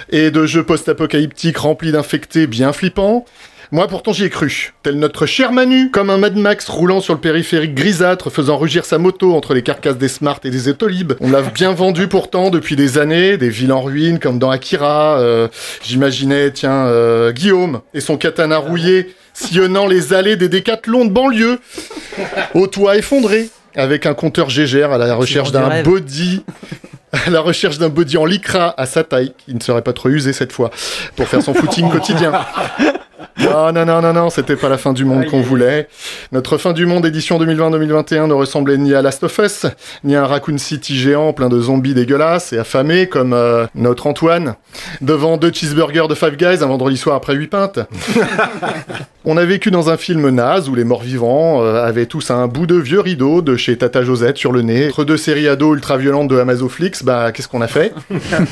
et 0.09 0.31
de 0.31 0.45
jeux 0.47 0.63
post-apocalyptiques 0.63 1.57
remplis 1.57 1.91
d'infectés 1.91 2.47
bien 2.47 2.73
flippants, 2.73 3.25
moi 3.73 3.87
pourtant 3.87 4.13
j'y 4.13 4.25
ai 4.25 4.29
cru. 4.29 4.73
Tel 4.83 4.99
notre 4.99 5.25
cher 5.25 5.51
Manu, 5.51 5.89
comme 5.89 6.11
un 6.11 6.17
Mad 6.17 6.35
Max 6.37 6.69
roulant 6.69 7.01
sur 7.01 7.15
le 7.15 7.19
périphérique 7.19 7.73
grisâtre, 7.73 8.29
faisant 8.29 8.55
rugir 8.57 8.85
sa 8.85 8.99
moto 8.99 9.33
entre 9.35 9.55
les 9.55 9.63
carcasses 9.63 9.97
des 9.97 10.09
Smart 10.09 10.39
et 10.43 10.51
des 10.51 10.69
Autolib. 10.69 11.13
On 11.21 11.31
l'a 11.31 11.41
bien 11.41 11.73
vendu 11.73 12.07
pourtant 12.07 12.51
depuis 12.51 12.75
des 12.75 12.99
années, 12.99 13.35
des 13.37 13.49
villes 13.49 13.73
en 13.73 13.81
ruine 13.81 14.19
comme 14.19 14.37
dans 14.37 14.51
Akira. 14.51 15.17
euh, 15.17 15.47
J'imaginais, 15.83 16.51
tiens, 16.51 16.85
euh, 16.85 17.31
Guillaume 17.31 17.81
et 17.95 17.99
son 17.99 18.15
katana 18.15 18.59
rouillé 18.59 19.15
sillonnant 19.33 19.87
les 19.87 20.13
allées 20.13 20.35
des 20.35 20.49
décathlons 20.49 21.05
de 21.05 21.09
banlieue, 21.09 21.59
au 22.53 22.67
toit 22.67 22.95
effondré, 22.97 23.49
avec 23.75 24.05
un 24.05 24.13
compteur 24.13 24.51
Gégère 24.51 24.91
à 24.91 24.99
la 24.99 25.15
recherche 25.15 25.51
du 25.51 25.57
d'un 25.57 25.81
body 25.81 26.43
à 27.25 27.29
la 27.29 27.41
recherche 27.41 27.77
d'un 27.79 27.89
body 27.89 28.17
en 28.17 28.25
lycra 28.25 28.73
à 28.77 28.85
sa 28.85 29.03
taille, 29.03 29.33
qui 29.45 29.53
ne 29.53 29.59
serait 29.59 29.81
pas 29.81 29.93
trop 29.93 30.09
usé 30.09 30.33
cette 30.33 30.51
fois, 30.51 30.69
pour 31.15 31.27
faire 31.27 31.41
son 31.41 31.53
footing 31.53 31.89
quotidien. 31.89 32.31
Non, 33.39 33.71
non, 33.71 33.85
non, 33.85 34.01
non, 34.01 34.13
non, 34.13 34.29
c'était 34.29 34.55
pas 34.55 34.69
la 34.69 34.77
fin 34.77 34.93
du 34.93 35.05
monde 35.05 35.25
qu'on 35.25 35.41
voulait. 35.41 35.87
Notre 36.31 36.57
fin 36.57 36.73
du 36.73 36.85
monde 36.85 37.05
édition 37.05 37.39
2020-2021 37.39 38.27
ne 38.27 38.33
ressemblait 38.33 38.77
ni 38.77 38.93
à 38.93 39.01
Last 39.01 39.23
of 39.23 39.37
Us, 39.39 39.65
ni 40.03 40.15
à 40.15 40.23
un 40.23 40.27
Raccoon 40.27 40.57
City 40.57 40.97
géant 40.97 41.33
plein 41.33 41.49
de 41.49 41.59
zombies 41.59 41.93
dégueulasses 41.93 42.53
et 42.53 42.57
affamés 42.57 43.07
comme 43.07 43.33
euh, 43.33 43.65
notre 43.75 44.07
Antoine, 44.07 44.55
devant 45.01 45.37
deux 45.37 45.51
cheeseburgers 45.51 46.07
de 46.07 46.15
Five 46.15 46.35
Guys 46.35 46.63
un 46.63 46.67
vendredi 46.67 46.97
soir 46.97 47.15
après 47.15 47.35
huit 47.35 47.47
pintes. 47.47 47.79
On 49.25 49.37
a 49.37 49.45
vécu 49.45 49.71
dans 49.71 49.89
un 49.89 49.95
film 49.95 50.29
naze 50.31 50.67
où 50.67 50.75
les 50.75 50.83
morts-vivants 50.83 51.63
euh, 51.63 51.81
avaient 51.81 52.07
tous 52.07 52.29
un 52.29 52.45
bout 52.49 52.67
de 52.67 52.75
vieux 52.75 52.99
rideau 52.99 53.41
de 53.41 53.55
chez 53.55 53.77
Tata 53.77 54.03
Josette 54.03 54.35
sur 54.35 54.51
le 54.51 54.63
nez. 54.63 54.89
Entre 54.89 55.05
deux 55.05 55.15
séries 55.15 55.47
ados 55.47 55.75
ultra-violentes 55.75 56.27
de 56.27 56.37
Amazoflix, 56.37 57.03
bah 57.03 57.31
qu'est-ce 57.31 57.47
qu'on 57.47 57.61
a 57.61 57.69
fait 57.69 57.93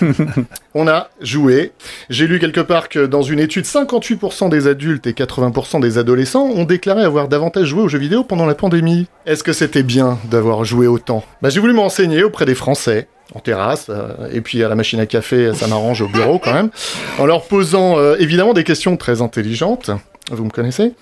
On 0.73 0.87
a 0.87 1.09
joué. 1.19 1.73
J'ai 2.09 2.25
lu 2.25 2.39
quelque 2.39 2.61
part 2.61 2.87
que 2.87 3.05
dans 3.05 3.21
une 3.21 3.39
étude, 3.39 3.65
58% 3.65 4.47
des 4.47 4.67
adultes 4.67 5.07
et 5.07 5.11
80% 5.11 5.81
des 5.81 5.97
adolescents 5.97 6.45
ont 6.45 6.63
déclaré 6.63 7.03
avoir 7.03 7.27
davantage 7.27 7.67
joué 7.67 7.81
aux 7.81 7.89
jeux 7.89 7.99
vidéo 7.99 8.23
pendant 8.23 8.45
la 8.45 8.55
pandémie. 8.55 9.07
Est-ce 9.25 9.43
que 9.43 9.51
c'était 9.51 9.83
bien 9.83 10.19
d'avoir 10.29 10.63
joué 10.63 10.87
autant? 10.87 11.25
Bah 11.41 11.49
j'ai 11.49 11.59
voulu 11.59 11.73
me 11.73 11.81
renseigner 11.81 12.23
auprès 12.23 12.45
des 12.45 12.55
Français 12.55 13.09
en 13.35 13.39
terrasse, 13.39 13.87
euh, 13.89 14.29
et 14.31 14.39
puis 14.41 14.63
à 14.63 14.69
la 14.69 14.75
machine 14.75 14.99
à 14.99 15.05
café, 15.05 15.53
ça 15.53 15.67
m'arrange 15.67 16.01
au 16.01 16.07
bureau 16.07 16.37
quand 16.37 16.53
même, 16.53 16.69
en 17.17 17.25
leur 17.25 17.43
posant 17.43 17.97
euh, 17.97 18.15
évidemment 18.19 18.53
des 18.53 18.65
questions 18.65 18.97
très 18.97 19.21
intelligentes. 19.21 19.91
Vous 20.35 20.45
me 20.45 20.49
connaissez 20.49 20.93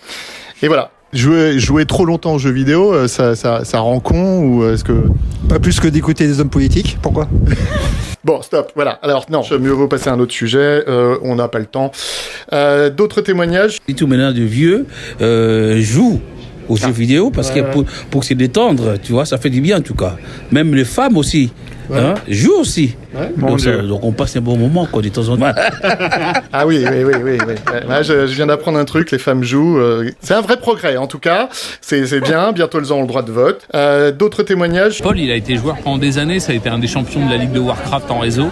Et 0.61 0.67
voilà. 0.67 0.91
Jouer, 1.11 1.57
jouer 1.57 1.85
trop 1.85 2.05
longtemps 2.05 2.35
aux 2.35 2.39
jeux 2.39 2.51
vidéo, 2.51 2.93
euh, 2.93 3.07
ça, 3.07 3.35
ça, 3.35 3.65
ça 3.65 3.79
rend 3.79 3.99
con 3.99 4.43
ou 4.43 4.69
est-ce 4.69 4.83
que... 4.83 4.93
Pas 5.47 5.57
plus 5.57 5.79
que 5.79 5.87
d'écouter 5.87 6.27
des 6.27 6.39
hommes 6.39 6.51
politiques 6.51 6.99
Pourquoi? 7.01 7.27
Bon, 8.25 8.41
stop, 8.41 8.73
voilà. 8.75 8.99
Alors 9.01 9.25
non, 9.31 9.41
mieux 9.59 9.71
vaut 9.71 9.87
passer 9.87 10.09
à 10.09 10.13
un 10.13 10.19
autre 10.19 10.33
sujet, 10.33 10.83
euh, 10.87 11.17
on 11.21 11.35
n'a 11.35 11.47
pas 11.47 11.59
le 11.59 11.65
temps. 11.65 11.91
Euh, 12.51 12.89
D'autres 12.89 13.21
témoignages? 13.21 13.77
Et 13.87 13.93
tout 13.93 14.07
maintenant 14.07 14.33
de 14.33 14.41
vieux 14.41 14.85
euh, 15.21 15.79
jouent 15.79 16.19
aux 16.67 16.75
jeux 16.75 16.91
vidéo 16.91 17.31
parce 17.31 17.49
que 17.49 17.61
pour, 17.71 17.85
pour 18.11 18.23
se 18.25 18.33
détendre, 18.33 18.97
tu 19.01 19.13
vois, 19.13 19.25
ça 19.25 19.37
fait 19.37 19.49
du 19.49 19.61
bien 19.61 19.77
en 19.77 19.81
tout 19.81 19.95
cas. 19.95 20.17
Même 20.51 20.75
les 20.75 20.83
femmes 20.83 21.15
aussi. 21.15 21.51
Hein, 21.93 22.13
jouent 22.27 22.59
aussi. 22.59 22.95
Donc, 23.37 23.59
ça- 23.59 23.71
Dieu. 23.71 23.81
donc 23.87 24.03
on 24.03 24.11
passe 24.11 24.35
un 24.35 24.41
bon 24.41 24.57
moment 24.57 24.85
quoi, 24.85 25.01
de 25.01 25.09
temps 25.09 25.27
en 25.29 25.37
temps. 25.37 25.51
Ah 26.53 26.65
oui, 26.67 26.83
oui, 26.89 27.03
oui, 27.03 27.13
oui. 27.23 27.37
oui. 27.47 27.53
Là, 27.87 28.01
je, 28.03 28.27
je 28.27 28.33
viens 28.35 28.47
d'apprendre 28.47 28.77
un 28.79 28.85
truc, 28.85 29.11
les 29.11 29.17
femmes 29.17 29.43
jouent. 29.43 29.79
euh, 29.79 30.09
c'est 30.21 30.33
un 30.33 30.41
vrai 30.41 30.57
progrès, 30.57 30.97
en 30.97 31.07
tout 31.07 31.19
cas. 31.19 31.49
C'est 31.81 32.21
bien, 32.21 32.51
bientôt 32.51 32.79
elles 32.79 32.91
auront 32.91 33.01
le 33.01 33.07
droit 33.07 33.21
de 33.23 33.31
vote. 33.31 33.67
Euh, 33.75 34.11
D'autres 34.11 34.43
témoignages? 34.43 35.01
Paul, 35.01 35.19
il 35.19 35.31
a 35.31 35.35
été 35.35 35.55
joueur 35.55 35.77
pendant 35.77 35.97
des 35.97 36.17
années, 36.17 36.39
ça 36.39 36.51
a 36.51 36.55
été 36.55 36.69
un 36.69 36.79
des 36.79 36.87
champions 36.87 37.25
de 37.25 37.31
la 37.31 37.37
Ligue 37.37 37.51
de 37.51 37.59
Warcraft 37.59 38.11
en 38.11 38.19
réseau. 38.19 38.49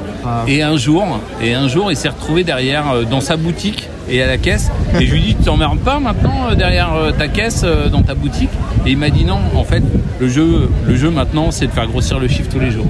Et 0.48 0.62
un 0.63 0.77
jour, 0.77 1.06
et 1.41 1.53
un 1.53 1.67
jour, 1.67 1.91
il 1.91 1.98
s'est 1.98 2.10
retrouvé 2.10 2.44
derrière 2.44 2.91
euh, 2.91 3.03
dans 3.03 3.22
sa 3.22 3.38
boutique 3.38 3.89
et 4.09 4.21
à 4.21 4.27
la 4.27 4.37
caisse. 4.37 4.69
Et 4.99 5.05
je 5.05 5.13
lui 5.13 5.21
dis, 5.21 5.35
tu 5.35 5.43
t'emmerdes 5.43 5.79
pas 5.79 5.99
maintenant 5.99 6.49
euh, 6.49 6.55
derrière 6.55 6.93
euh, 6.93 7.11
ta 7.11 7.27
caisse 7.27 7.61
euh, 7.63 7.89
dans 7.89 8.01
ta 8.01 8.15
boutique 8.15 8.49
Et 8.85 8.91
il 8.91 8.97
m'a 8.97 9.09
dit 9.09 9.25
non. 9.25 9.39
En 9.55 9.63
fait, 9.63 9.83
le 10.19 10.27
jeu, 10.27 10.69
le 10.87 10.95
jeu 10.95 11.09
maintenant, 11.09 11.51
c'est 11.51 11.67
de 11.67 11.71
faire 11.71 11.87
grossir 11.87 12.19
le 12.19 12.27
chiffre 12.27 12.49
tous 12.51 12.59
les 12.59 12.71
jours. 12.71 12.87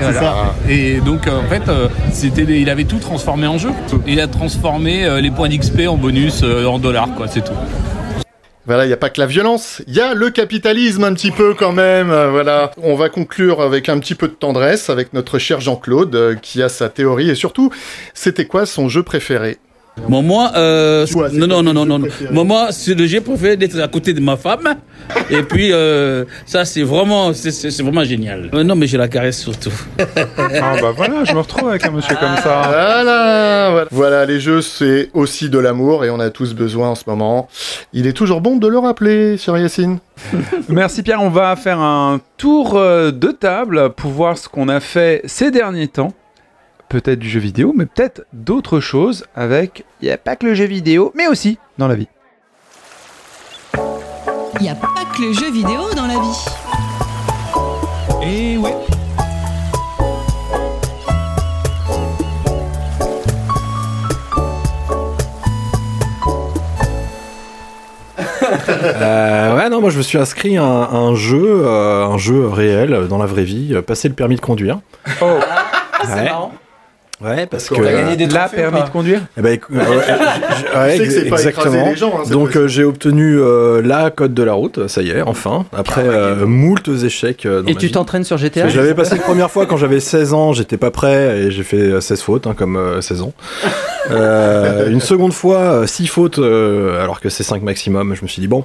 Et, 0.00 0.12
voilà. 0.12 0.54
Et 0.68 1.00
donc, 1.00 1.26
en 1.26 1.48
fait, 1.48 1.62
c'était, 2.12 2.42
il 2.60 2.68
avait 2.70 2.84
tout 2.84 2.98
transformé 2.98 3.46
en 3.46 3.58
jeu. 3.58 3.70
Il 4.06 4.20
a 4.20 4.26
transformé 4.26 5.20
les 5.20 5.30
points 5.30 5.48
d'XP 5.48 5.86
en 5.88 5.96
bonus 5.96 6.42
en 6.42 6.78
dollars, 6.78 7.08
quoi. 7.16 7.26
C'est 7.28 7.44
tout. 7.44 7.52
Voilà, 8.66 8.84
il 8.84 8.88
n'y 8.88 8.94
a 8.94 8.98
pas 8.98 9.10
que 9.10 9.20
la 9.20 9.26
violence, 9.26 9.82
il 9.88 9.94
y 9.94 10.00
a 10.00 10.14
le 10.14 10.30
capitalisme 10.30 11.02
un 11.02 11.14
petit 11.14 11.32
peu 11.32 11.54
quand 11.54 11.72
même. 11.72 12.10
euh, 12.10 12.30
Voilà, 12.30 12.70
on 12.82 12.94
va 12.94 13.08
conclure 13.08 13.62
avec 13.62 13.88
un 13.88 13.98
petit 13.98 14.14
peu 14.14 14.28
de 14.28 14.32
tendresse 14.34 14.90
avec 14.90 15.12
notre 15.12 15.38
cher 15.38 15.60
Jean-Claude 15.60 16.14
euh, 16.14 16.34
qui 16.36 16.62
a 16.62 16.68
sa 16.68 16.88
théorie 16.88 17.30
et 17.30 17.34
surtout, 17.34 17.72
c'était 18.14 18.44
quoi 18.44 18.66
son 18.66 18.88
jeu 18.88 19.02
préféré? 19.02 19.58
Bon, 20.08 20.22
moi, 20.22 20.52
euh, 20.56 21.06
Toi, 21.06 21.28
non, 21.32 21.46
non, 21.46 21.62
non, 21.62 21.72
non, 21.74 21.84
non, 21.86 21.98
non. 21.98 22.44
Moi, 22.44 22.68
jeu 23.06 23.20
préféré 23.20 23.56
d'être 23.56 23.78
à 23.80 23.88
côté 23.88 24.12
de 24.12 24.20
ma 24.20 24.36
femme. 24.36 24.76
Et 25.30 25.42
puis, 25.42 25.72
euh, 25.72 26.24
ça, 26.46 26.64
c'est 26.64 26.82
vraiment, 26.82 27.32
c'est- 27.32 27.50
vraiment 27.82 28.04
génial. 28.04 28.50
Euh, 28.54 28.62
non, 28.64 28.76
mais 28.76 28.86
j'ai 28.86 28.96
la 28.96 29.08
caresse 29.08 29.38
surtout. 29.40 29.72
Ah 29.98 30.74
bah 30.80 30.92
voilà, 30.96 31.24
je 31.24 31.32
me 31.32 31.38
retrouve 31.40 31.68
avec 31.68 31.84
un 31.84 31.90
monsieur 31.90 32.16
comme 32.16 32.36
ça. 32.36 32.62
Voilà, 32.66 33.68
voilà. 33.70 33.88
Voilà, 33.90 34.26
les 34.26 34.40
jeux, 34.40 34.62
c'est 34.62 35.10
aussi 35.12 35.50
de 35.50 35.58
l'amour 35.58 36.04
et 36.04 36.10
on 36.10 36.20
a 36.20 36.30
tous 36.30 36.54
besoin 36.54 36.88
en 36.90 36.94
ce 36.94 37.04
moment. 37.06 37.48
Il 37.92 38.06
est 38.06 38.12
toujours 38.12 38.40
bon 38.40 38.56
de 38.56 38.68
le 38.68 38.78
rappeler, 38.78 39.36
sur 39.36 39.56
Yacine. 39.58 39.98
Merci 40.68 41.02
Pierre, 41.02 41.22
on 41.22 41.30
va 41.30 41.56
faire 41.56 41.80
un 41.80 42.20
tour 42.36 42.74
de 42.74 43.30
table 43.32 43.90
pour 43.90 44.10
voir 44.10 44.38
ce 44.38 44.48
qu'on 44.48 44.68
a 44.68 44.80
fait 44.80 45.22
ces 45.24 45.50
derniers 45.50 45.88
temps. 45.88 46.12
Peut-être 46.90 47.20
du 47.20 47.30
jeu 47.30 47.38
vidéo, 47.38 47.72
mais 47.72 47.86
peut-être 47.86 48.26
d'autres 48.32 48.80
choses 48.80 49.24
avec... 49.36 49.84
Il 50.02 50.06
n'y 50.06 50.10
a 50.10 50.18
pas 50.18 50.34
que 50.34 50.44
le 50.44 50.54
jeu 50.54 50.64
vidéo, 50.64 51.12
mais 51.14 51.28
aussi 51.28 51.56
dans 51.78 51.86
la 51.86 51.94
vie. 51.94 52.08
Il 54.56 54.62
n'y 54.62 54.70
a 54.70 54.74
pas 54.74 55.04
que 55.16 55.22
le 55.22 55.32
jeu 55.32 55.52
vidéo 55.52 55.82
dans 55.94 56.08
la 56.08 56.18
vie. 56.18 56.44
Et 58.26 58.58
ouais. 58.58 58.74
Euh, 68.82 69.56
ouais, 69.56 69.68
non, 69.68 69.80
moi 69.80 69.90
je 69.90 69.98
me 69.98 70.02
suis 70.02 70.18
inscrit 70.18 70.56
à 70.56 70.64
un, 70.64 70.82
à 70.82 70.96
un 70.96 71.14
jeu, 71.14 71.62
euh, 71.64 72.06
un 72.06 72.18
jeu 72.18 72.48
réel 72.48 73.06
dans 73.08 73.18
la 73.18 73.26
vraie 73.26 73.44
vie, 73.44 73.74
euh, 73.74 73.82
passer 73.82 74.08
le 74.08 74.14
permis 74.14 74.36
de 74.36 74.40
conduire. 74.40 74.80
Oh, 75.20 75.38
ouais. 76.04 76.30
Ouais, 77.20 77.46
parce 77.46 77.68
que. 77.68 77.74
T'as 77.74 77.92
gagné 77.92 78.16
des 78.16 78.24
ou 78.24 78.28
permis 78.54 78.82
de 78.82 78.88
conduire 78.88 79.20
Eh 79.36 79.42
ben, 79.42 79.58
écou- 79.58 79.72
ouais, 79.74 79.78
ouais, 79.80 80.04
j- 80.58 80.64
ouais, 80.78 80.92
Tu 80.92 80.98
sais 80.98 81.06
que 81.06 81.12
c'est 81.12 81.28
pas 81.28 81.42
écraser 81.44 81.48
exactement. 81.78 81.88
les 81.90 81.96
gens, 81.96 82.14
hein, 82.18 82.30
Donc 82.30 82.56
euh, 82.56 82.66
j'ai 82.66 82.84
obtenu 82.84 83.38
euh, 83.38 83.82
la 83.82 84.10
code 84.10 84.32
de 84.32 84.42
la 84.42 84.54
route, 84.54 84.88
ça 84.88 85.02
y 85.02 85.10
est, 85.10 85.20
enfin, 85.22 85.66
après 85.76 86.04
euh, 86.06 86.46
moultes 86.46 86.88
échecs. 86.88 87.44
euh, 87.46 87.60
dans 87.62 87.68
Et 87.68 87.74
ma 87.74 87.80
tu 87.80 87.90
t'entraînes 87.90 88.24
sur 88.24 88.38
GTA 88.38 88.68
Je 88.68 88.76
l'avais 88.78 88.94
passé 88.94 89.16
la 89.16 89.22
première 89.22 89.50
fois 89.50 89.66
quand 89.66 89.76
j'avais 89.76 90.00
16 90.00 90.32
ans, 90.32 90.52
j'étais 90.54 90.78
pas 90.78 90.90
prêt 90.90 91.38
et 91.40 91.50
j'ai 91.50 91.62
fait 91.62 91.76
euh, 91.76 92.00
16 92.00 92.22
fautes, 92.22 92.46
hein, 92.46 92.54
comme 92.56 92.76
euh, 92.76 93.00
16 93.02 93.22
ans. 93.22 93.32
Euh, 94.10 94.90
une 94.90 95.00
seconde 95.00 95.32
fois, 95.32 95.86
6 95.86 96.06
fautes, 96.06 96.38
euh, 96.38 97.02
alors 97.02 97.20
que 97.20 97.28
c'est 97.28 97.42
5 97.42 97.62
maximum. 97.62 98.14
Je 98.14 98.22
me 98.22 98.28
suis 98.28 98.40
dit, 98.40 98.48
bon, 98.48 98.64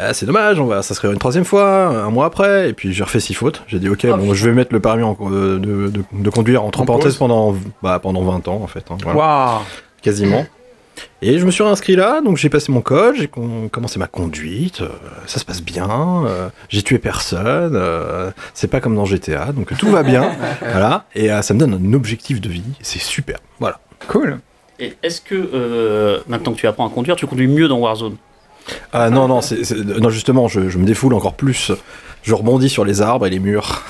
euh, 0.00 0.10
c'est 0.12 0.26
dommage, 0.26 0.58
on 0.60 0.66
va 0.66 0.82
s'inscrire 0.82 1.12
une 1.12 1.18
troisième 1.18 1.44
fois, 1.44 1.86
un 1.88 2.10
mois 2.10 2.26
après, 2.26 2.68
et 2.70 2.72
puis 2.72 2.92
j'ai 2.92 3.04
refait 3.04 3.20
6 3.20 3.34
fautes. 3.34 3.62
J'ai 3.66 3.78
dit, 3.78 3.88
ok, 3.88 4.06
bon, 4.06 4.32
je 4.34 4.48
vais 4.48 4.54
mettre 4.54 4.72
le 4.72 4.80
permis 4.80 5.02
en- 5.02 5.14
de, 5.14 5.58
de- 5.58 5.88
de- 5.88 6.02
de 6.12 6.30
conduire 6.30 6.62
entre 6.64 6.80
En 6.80 6.86
parenthèses 6.86 7.16
pendant, 7.16 7.54
bah, 7.82 7.98
pendant 7.98 8.22
20 8.22 8.48
ans, 8.48 8.60
en 8.62 8.66
fait. 8.66 8.84
hein, 8.90 8.96
voilà 9.02 9.18
Waouh 9.18 9.60
quasiment. 10.02 10.46
Et 11.22 11.38
je 11.38 11.46
me 11.46 11.50
suis 11.50 11.64
inscrit 11.64 11.96
là, 11.96 12.20
donc 12.20 12.36
j'ai 12.36 12.48
passé 12.50 12.70
mon 12.70 12.80
code, 12.82 13.14
j'ai 13.16 13.26
con- 13.28 13.68
commencé 13.70 13.98
ma 13.98 14.06
conduite, 14.08 14.82
euh, 14.82 14.88
ça 15.26 15.38
se 15.38 15.44
passe 15.44 15.62
bien, 15.62 15.88
euh, 16.26 16.48
j'ai 16.68 16.82
tué 16.82 16.98
personne, 16.98 17.72
euh, 17.74 18.30
c'est 18.54 18.68
pas 18.68 18.80
comme 18.80 18.94
dans 18.94 19.04
GTA, 19.06 19.52
donc 19.52 19.74
tout 19.78 19.88
va 19.90 20.02
bien, 20.02 20.30
voilà, 20.60 21.06
et 21.14 21.32
euh, 21.32 21.40
ça 21.40 21.54
me 21.54 21.58
donne 21.60 21.74
un 21.74 21.92
objectif 21.94 22.40
de 22.40 22.48
vie, 22.50 22.62
c'est 22.82 23.00
super, 23.00 23.38
voilà. 23.58 23.78
Cool. 24.08 24.38
Et 24.78 24.94
est-ce 25.02 25.20
que 25.20 25.34
euh, 25.54 26.18
maintenant 26.28 26.52
que 26.52 26.58
tu 26.58 26.66
apprends 26.66 26.86
à 26.86 26.90
conduire, 26.90 27.16
tu 27.16 27.26
conduis 27.26 27.46
mieux 27.46 27.68
dans 27.68 27.78
Warzone? 27.78 28.16
Ah 28.92 29.10
non, 29.10 29.28
non, 29.28 29.40
c'est, 29.40 29.64
c'est- 29.64 29.76
non 29.76 30.08
justement, 30.10 30.48
je, 30.48 30.68
je 30.68 30.78
me 30.78 30.84
défoule 30.84 31.14
encore 31.14 31.34
plus, 31.34 31.72
je 32.22 32.34
rebondis 32.34 32.68
sur 32.68 32.84
les 32.84 33.00
arbres 33.02 33.26
et 33.26 33.30
les 33.30 33.38
murs. 33.38 33.82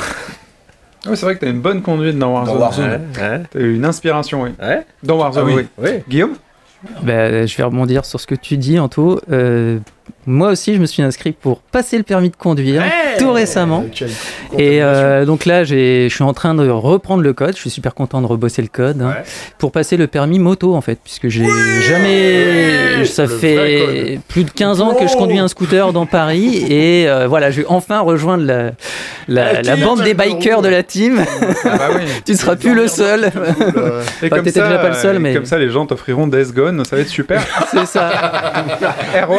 Ah 1.05 1.17
c'est 1.17 1.23
vrai 1.27 1.35
que 1.35 1.41
t'as 1.41 1.51
une 1.51 1.61
bonne 1.61 1.83
conduite 1.83 2.17
dans 2.17 2.33
Warzone. 2.33 2.55
Dans 2.55 2.61
Warzone. 2.61 3.01
Ouais, 3.21 3.43
T'as 3.51 3.59
eu 3.59 3.75
une 3.75 3.85
inspiration, 3.85 4.43
oui. 4.43 4.51
ouais. 4.63 4.87
Dans 5.03 5.17
Warzone, 5.19 5.45
Ah 5.51 5.53
oui, 5.57 5.67
oui. 5.79 5.89
oui. 5.91 6.03
Guillaume? 6.09 6.35
Ben, 7.03 7.47
je 7.47 7.57
vais 7.57 7.63
rebondir 7.65 8.05
sur 8.05 8.21
ce 8.21 8.27
que 8.27 8.35
tu 8.37 8.57
dis, 8.57 8.79
Anto. 8.79 9.21
Euh, 9.31 9.79
moi 10.27 10.51
aussi, 10.51 10.75
je 10.75 10.79
me 10.81 10.87
suis 10.87 11.03
inscrit 11.03 11.33
pour 11.33 11.61
passer 11.61 11.97
le 11.97 12.03
permis 12.05 12.31
de 12.31 12.37
conduire 12.37 12.83
tout 13.19 13.33
récemment. 13.33 13.85
Euh, 14.03 14.07
Et 14.59 14.83
euh, 14.83 15.25
donc 15.25 15.45
là, 15.47 15.65
j'ai- 15.65 16.09
je 16.09 16.15
suis 16.15 16.25
en 16.25 16.33
train 16.33 16.55
de 16.55 16.69
reprendre 16.69 17.23
le 17.23 17.33
code. 17.33 17.55
Je 17.55 17.61
suis 17.61 17.71
super 17.71 17.95
content 17.95 18.21
de 18.21 18.27
rebosser 18.27 18.63
le 18.63 18.69
code 18.69 19.01
hein, 19.03 19.15
pour 19.59 19.73
passer 19.73 19.97
le 19.97 20.07
permis 20.07 20.39
moto 20.39 20.75
en 20.75 20.81
fait, 20.81 20.99
puisque 21.03 21.29
j'ai 21.29 21.45
jamais. 21.89 23.05
Ça 23.05 23.23
Le 23.25 23.29
fait 23.29 24.21
plus 24.29 24.45
de 24.45 24.51
15 24.51 24.81
ans 24.81 24.95
que 24.95 25.07
je 25.09 25.15
conduis 25.17 25.39
un 25.39 25.49
scooter 25.49 25.93
dans 25.93 26.07
Paris 26.07 26.65
et 26.71 27.09
euh, 27.09 27.27
voilà, 27.27 27.51
je 27.51 27.63
vais 27.63 27.67
enfin 27.69 28.01
rejoindre 28.01 28.45
la, 28.45 28.63
la, 29.29 29.53
La 29.55 29.63
la 29.63 29.75
team 29.77 29.85
bande 29.85 30.03
des 30.03 30.15
bikers 30.15 30.63
de 30.63 30.69
la 30.69 30.83
team. 30.83 31.21
Ah 31.65 31.77
bah 31.77 31.89
oui. 31.97 32.03
tu 32.25 32.33
ne 32.33 32.37
seras 32.37 32.57
plus 32.57 32.75
le 32.83 32.87
seul. 32.89 33.25
Et 33.25 34.27
Enfin, 34.27 34.37
comme 34.37 34.45
ça, 34.49 34.63
déjà 34.69 34.79
pas 34.79 34.89
le 34.89 34.95
seul, 34.95 35.19
mais- 35.19 35.35
comme 35.35 35.45
ça, 35.47 35.59
les 35.59 35.69
gens 35.71 35.85
t'offriront 35.87 36.27
Death 36.27 36.53
Gone, 36.55 36.85
ça 36.85 36.97
va 36.97 37.03
être 37.03 37.09
super. 37.09 37.43
C'est 37.71 37.87
ça. 37.87 38.11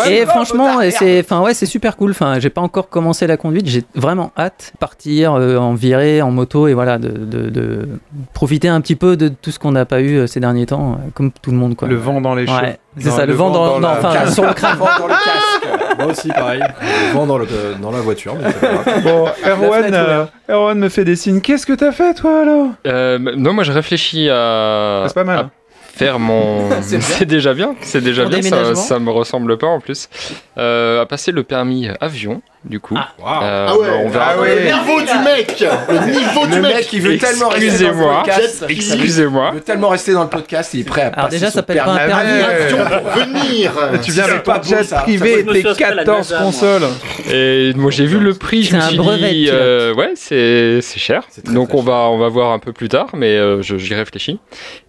Et 0.09 0.25
franchement, 0.25 0.72
et 0.81 0.91
c'est, 0.91 1.19
enfin 1.19 1.41
ouais, 1.41 1.53
c'est 1.53 1.65
super 1.65 1.95
cool. 1.97 2.11
Enfin, 2.11 2.39
j'ai 2.39 2.49
pas 2.49 2.61
encore 2.61 2.89
commencé 2.89 3.27
la 3.27 3.37
conduite. 3.37 3.67
J'ai 3.67 3.83
vraiment 3.95 4.31
hâte 4.37 4.71
de 4.73 4.77
partir 4.79 5.33
euh, 5.33 5.57
en 5.57 5.73
virée, 5.73 6.21
en 6.21 6.31
moto 6.31 6.67
et 6.67 6.73
voilà, 6.73 6.97
de, 6.97 7.09
de- 7.09 7.49
de 7.49 7.87
profiter 8.33 8.67
un 8.67 8.81
petit 8.81 8.95
peu 8.95 9.15
de 9.17 9.27
tout 9.29 9.51
ce 9.51 9.59
qu'on 9.59 9.71
n'a 9.71 9.85
pas 9.85 10.01
eu 10.01 10.17
euh, 10.17 10.27
ces 10.27 10.39
derniers 10.39 10.65
temps, 10.65 10.93
euh, 10.93 11.09
comme 11.13 11.31
tout 11.31 11.51
le 11.51 11.57
monde 11.57 11.75
quoi. 11.75 11.87
Le 11.87 11.95
vent 11.95 12.21
dans 12.21 12.35
les 12.35 12.45
cheveux. 12.47 12.57
Ouais, 12.57 12.79
c'est 12.97 13.09
ça, 13.09 13.25
le, 13.25 13.33
vent 13.33 13.49
dans, 13.49 13.83
enfin, 13.83 14.29
sur 14.31 14.45
le 14.45 14.53
crâne. 14.53 14.77
Vent 14.77 14.85
dans 14.99 15.07
le 15.07 15.13
casque. 15.13 15.97
Moi 15.97 16.07
aussi, 16.07 16.27
pareil, 16.29 16.61
le 16.81 17.13
vent 17.13 17.25
dans, 17.25 17.37
le, 17.37 17.47
dans 17.81 17.91
la 17.91 17.99
voiture, 18.01 18.35
mais 18.41 18.51
pas. 18.51 18.99
Bon, 19.01 19.25
Erwan, 19.45 19.93
euh, 19.93 20.25
Erwan 20.49 20.77
me 20.77 20.89
fait 20.89 21.03
des 21.05 21.15
signes. 21.15 21.41
Qu'est-ce 21.41 21.65
que 21.65 21.73
t'as 21.73 21.91
fait, 21.91 22.13
toi, 22.13 22.41
alors? 22.41 22.67
Euh, 22.87 23.17
non, 23.37 23.53
moi 23.53 23.63
je 23.63 23.71
réfléchis 23.71 24.29
à, 24.29 25.05
C'est 25.07 25.13
pas 25.15 25.23
mal. 25.23 25.37
à 25.39 25.49
faire 25.93 26.19
mon. 26.19 26.69
C'est 26.81 27.25
déjà 27.25 27.53
bien, 27.53 27.75
c'est 27.81 28.01
déjà 28.01 28.25
bien. 28.25 28.41
Ça, 28.41 28.75
ça 28.75 28.99
me 28.99 29.11
ressemble 29.11 29.57
pas 29.57 29.67
en 29.67 29.79
plus. 29.79 30.09
Euh, 30.57 31.01
à 31.01 31.05
passer 31.05 31.31
le 31.31 31.43
permis 31.43 31.87
avion, 32.01 32.41
du 32.65 32.79
coup. 32.79 32.95
Euh, 32.95 32.99
Ah 33.25 33.75
ouais, 33.77 33.87
on 34.05 34.09
verra. 34.09 34.25
ah 34.35 34.39
ouais, 34.41 34.55
le 34.55 34.61
niveau 34.65 35.01
du 35.01 35.19
mec 35.23 35.65
Le 35.89 36.05
niveau 36.11 36.47
du 36.47 36.55
Le 36.55 36.61
mec, 36.61 36.75
mec, 36.75 36.93
il 36.93 37.01
veut 37.01 37.17
tellement 37.17 37.49
rester 37.49 37.49
dans 37.49 37.49
le 37.49 37.65
Excusez-moi. 37.65 38.23
podcast. 38.25 38.65
Excusez-moi. 38.69 39.49
Il 39.51 39.55
veut 39.55 39.61
tellement 39.61 39.89
rester 39.89 40.13
dans 40.13 40.23
le 40.23 40.29
podcast, 40.29 40.73
il 40.73 40.81
est 40.81 40.83
prêt 40.83 41.01
à 41.01 41.07
Alors 41.07 41.15
passer 41.25 41.35
déjà, 41.37 41.47
son 41.47 41.51
ça 41.51 41.59
s'appelle 41.59 41.77
pas 41.77 41.91
un 41.91 42.07
permis. 42.07 42.69
pour 42.69 43.09
venir 43.11 43.71
Tu 44.03 44.11
viens 44.11 44.23
avec 44.23 44.43
pas 44.43 44.59
ton 44.59 44.69
jet 44.69 44.89
privé 45.03 45.39
et 45.39 45.45
tes 45.45 45.59
suis 45.59 45.67
inscrit 45.67 45.83
à 45.83 45.89
la 45.95 46.03
14 46.03 46.17
NASA, 46.31 46.35
moi. 46.35 46.45
consoles. 46.45 46.83
Et 47.31 47.73
moi 47.75 47.91
j'ai 47.91 48.05
vu 48.05 48.19
le 48.19 48.33
prix, 48.33 48.63
je 48.63 48.69
C'est 48.71 48.75
me 48.77 48.81
suis 48.81 48.97
brevet 48.97 49.29
dit, 49.33 49.47
euh, 49.51 49.93
ouais, 49.93 50.11
c'est 50.15 50.79
c'est 50.81 50.99
cher. 50.99 51.23
Très, 51.43 51.53
Donc 51.53 51.69
très 51.69 51.77
on 51.77 51.81
va 51.81 51.93
on 52.09 52.17
va 52.17 52.29
voir 52.29 52.51
un 52.51 52.59
peu 52.59 52.71
plus 52.73 52.89
tard, 52.89 53.07
mais 53.13 53.35
euh, 53.37 53.61
je- 53.61 53.77
j'y 53.77 53.93
réfléchis. 53.93 54.39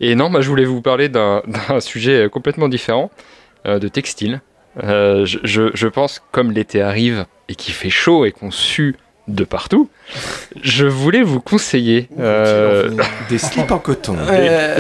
Et 0.00 0.14
non, 0.14 0.30
moi 0.30 0.40
je 0.40 0.48
voulais 0.48 0.64
vous 0.64 0.80
parler 0.80 1.08
d'un 1.08 1.42
d'un 1.68 1.80
sujet 1.80 2.28
complètement 2.30 2.68
différent, 2.68 3.10
euh, 3.66 3.78
de 3.78 3.88
textile. 3.88 4.40
Euh, 4.82 5.24
je, 5.24 5.38
je, 5.44 5.70
je 5.74 5.88
pense 5.88 6.20
comme 6.32 6.50
l'été 6.50 6.82
arrive 6.82 7.26
et 7.48 7.54
qu'il 7.54 7.74
fait 7.74 7.90
chaud 7.90 8.24
et 8.24 8.32
qu'on 8.32 8.50
sue 8.50 8.96
de 9.28 9.44
partout, 9.44 9.88
je 10.62 10.84
voulais 10.86 11.22
vous 11.22 11.40
conseiller. 11.40 12.08
euh, 12.18 12.90
Des 13.30 13.38
slips 13.38 13.70
en 13.70 13.78
coton. 13.78 14.16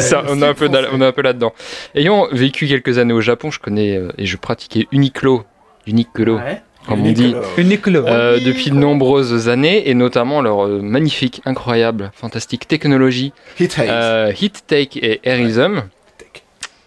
ça, 0.00 0.22
on, 0.28 0.42
est 0.42 0.46
un 0.46 0.52
peu 0.54 0.68
dans- 0.68 0.82
on 0.92 1.00
est 1.00 1.06
un 1.06 1.12
peu 1.12 1.22
là-dedans. 1.22 1.54
Ayant 1.94 2.26
vécu 2.30 2.66
quelques 2.66 2.98
années 2.98 3.14
au 3.14 3.22
Japon, 3.22 3.50
je 3.50 3.58
connais 3.58 3.96
euh, 3.96 4.08
et 4.18 4.26
je 4.26 4.36
pratiquais 4.36 4.86
Uniqlo, 4.92 5.44
Uniqlo, 5.86 6.38
comme 6.86 7.00
on 7.00 7.12
dit, 7.12 7.34
Uniqlo. 7.56 8.04
euh, 8.06 8.38
depuis 8.40 8.70
de 8.70 8.74
nombreuses 8.76 9.48
années, 9.48 9.88
et 9.88 9.94
notamment 9.94 10.42
leur 10.42 10.66
euh, 10.66 10.80
magnifique, 10.82 11.40
incroyable, 11.46 12.10
fantastique 12.14 12.68
technologie 12.68 13.32
Hit 13.58 13.78
euh, 13.78 14.30
Heat 14.38 14.64
Take 14.66 14.98
et 14.98 15.20
Airism. 15.24 15.84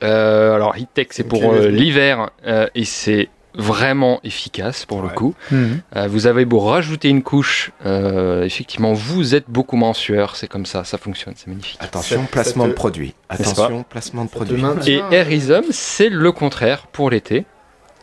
Euh, 0.04 0.56
alors 0.56 0.76
Heat 0.78 1.08
c'est 1.12 1.24
pour 1.24 1.52
euh, 1.54 1.70
l'hiver 1.70 2.30
euh, 2.46 2.68
et 2.76 2.86
c'est 2.86 3.30
vraiment 3.56 4.20
efficace 4.24 4.86
pour 4.86 5.02
le 5.02 5.10
coup. 5.10 5.34
Mhm. 5.52 5.82
Euh, 5.96 6.08
vous 6.08 6.28
avez 6.28 6.46
beau 6.46 6.60
rajouter 6.60 7.10
une 7.10 7.24
couche, 7.24 7.72
euh, 7.86 8.44
effectivement 8.44 8.94
vous 8.94 9.34
êtes 9.34 9.46
beaucoup 9.50 9.76
moins 9.78 9.90
en 9.90 9.94
sueur, 9.94 10.36
c'est 10.36 10.48
comme 10.48 10.68
ça, 10.68 10.84
ça 10.84 11.00
fonctionne, 11.00 11.34
c'est 11.36 11.48
magnifique. 11.48 11.80
Attention, 11.82 12.22
Ça- 12.22 12.28
placement 12.32 12.64
ça 12.66 12.68
te- 12.70 12.74
de 12.74 12.78
produit. 12.78 13.16
Attention, 13.30 13.84
placement 13.90 14.26
de 14.26 14.30
produit. 14.30 14.64
Et. 14.86 15.02
Airism, 15.12 15.64
c'est 15.72 16.10
le 16.10 16.32
contraire 16.32 16.86
pour 16.88 17.10
l'été. 17.10 17.46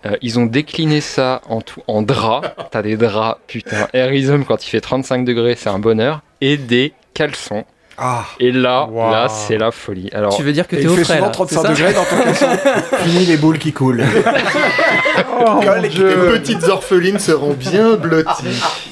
Euh, 0.07 0.17
ils 0.21 0.39
ont 0.39 0.45
décliné 0.47 1.01
ça 1.01 1.41
en, 1.49 1.61
tout, 1.63 1.81
en 1.87 2.03
draps. 2.03 2.49
T'as 2.71 2.83
des 2.83 2.97
draps, 2.97 3.41
putain. 3.47 3.89
Airism, 3.95 4.43
quand 4.45 4.67
il 4.67 4.69
fait 4.69 4.81
35 4.83 5.25
degrés, 5.25 5.55
c'est 5.57 5.71
un 5.71 5.79
bonheur. 5.79 6.21
Et 6.43 6.57
des 6.59 6.93
caleçons. 7.15 7.65
Ah, 7.97 8.25
Et 8.41 8.51
là, 8.51 8.87
Wow. 8.91 9.11
là, 9.11 9.29
c'est 9.29 9.57
la 9.57 9.71
folie. 9.71 10.11
Alors, 10.13 10.37
Tu 10.37 10.43
veux 10.43 10.53
dire 10.53 10.67
que 10.67 10.77
t'es 10.77 10.87
au 10.87 10.97
frais 10.97 11.21
là, 11.21 11.29
35 11.29 11.61
c'est 11.61 11.63
ça 11.63 11.69
degrés 11.69 11.93
dans 11.93 12.05
ton. 12.05 12.97
Fini 13.05 13.25
les 13.27 13.37
boules 13.37 13.59
qui 13.59 13.73
coulent. 13.73 14.03
Oh, 15.41 15.61
Les 15.83 15.89
Dieu. 15.89 16.09
petites 16.33 16.65
orphelines 16.69 17.19
seront 17.19 17.53
bien 17.55 17.95
blotties. 17.97 18.29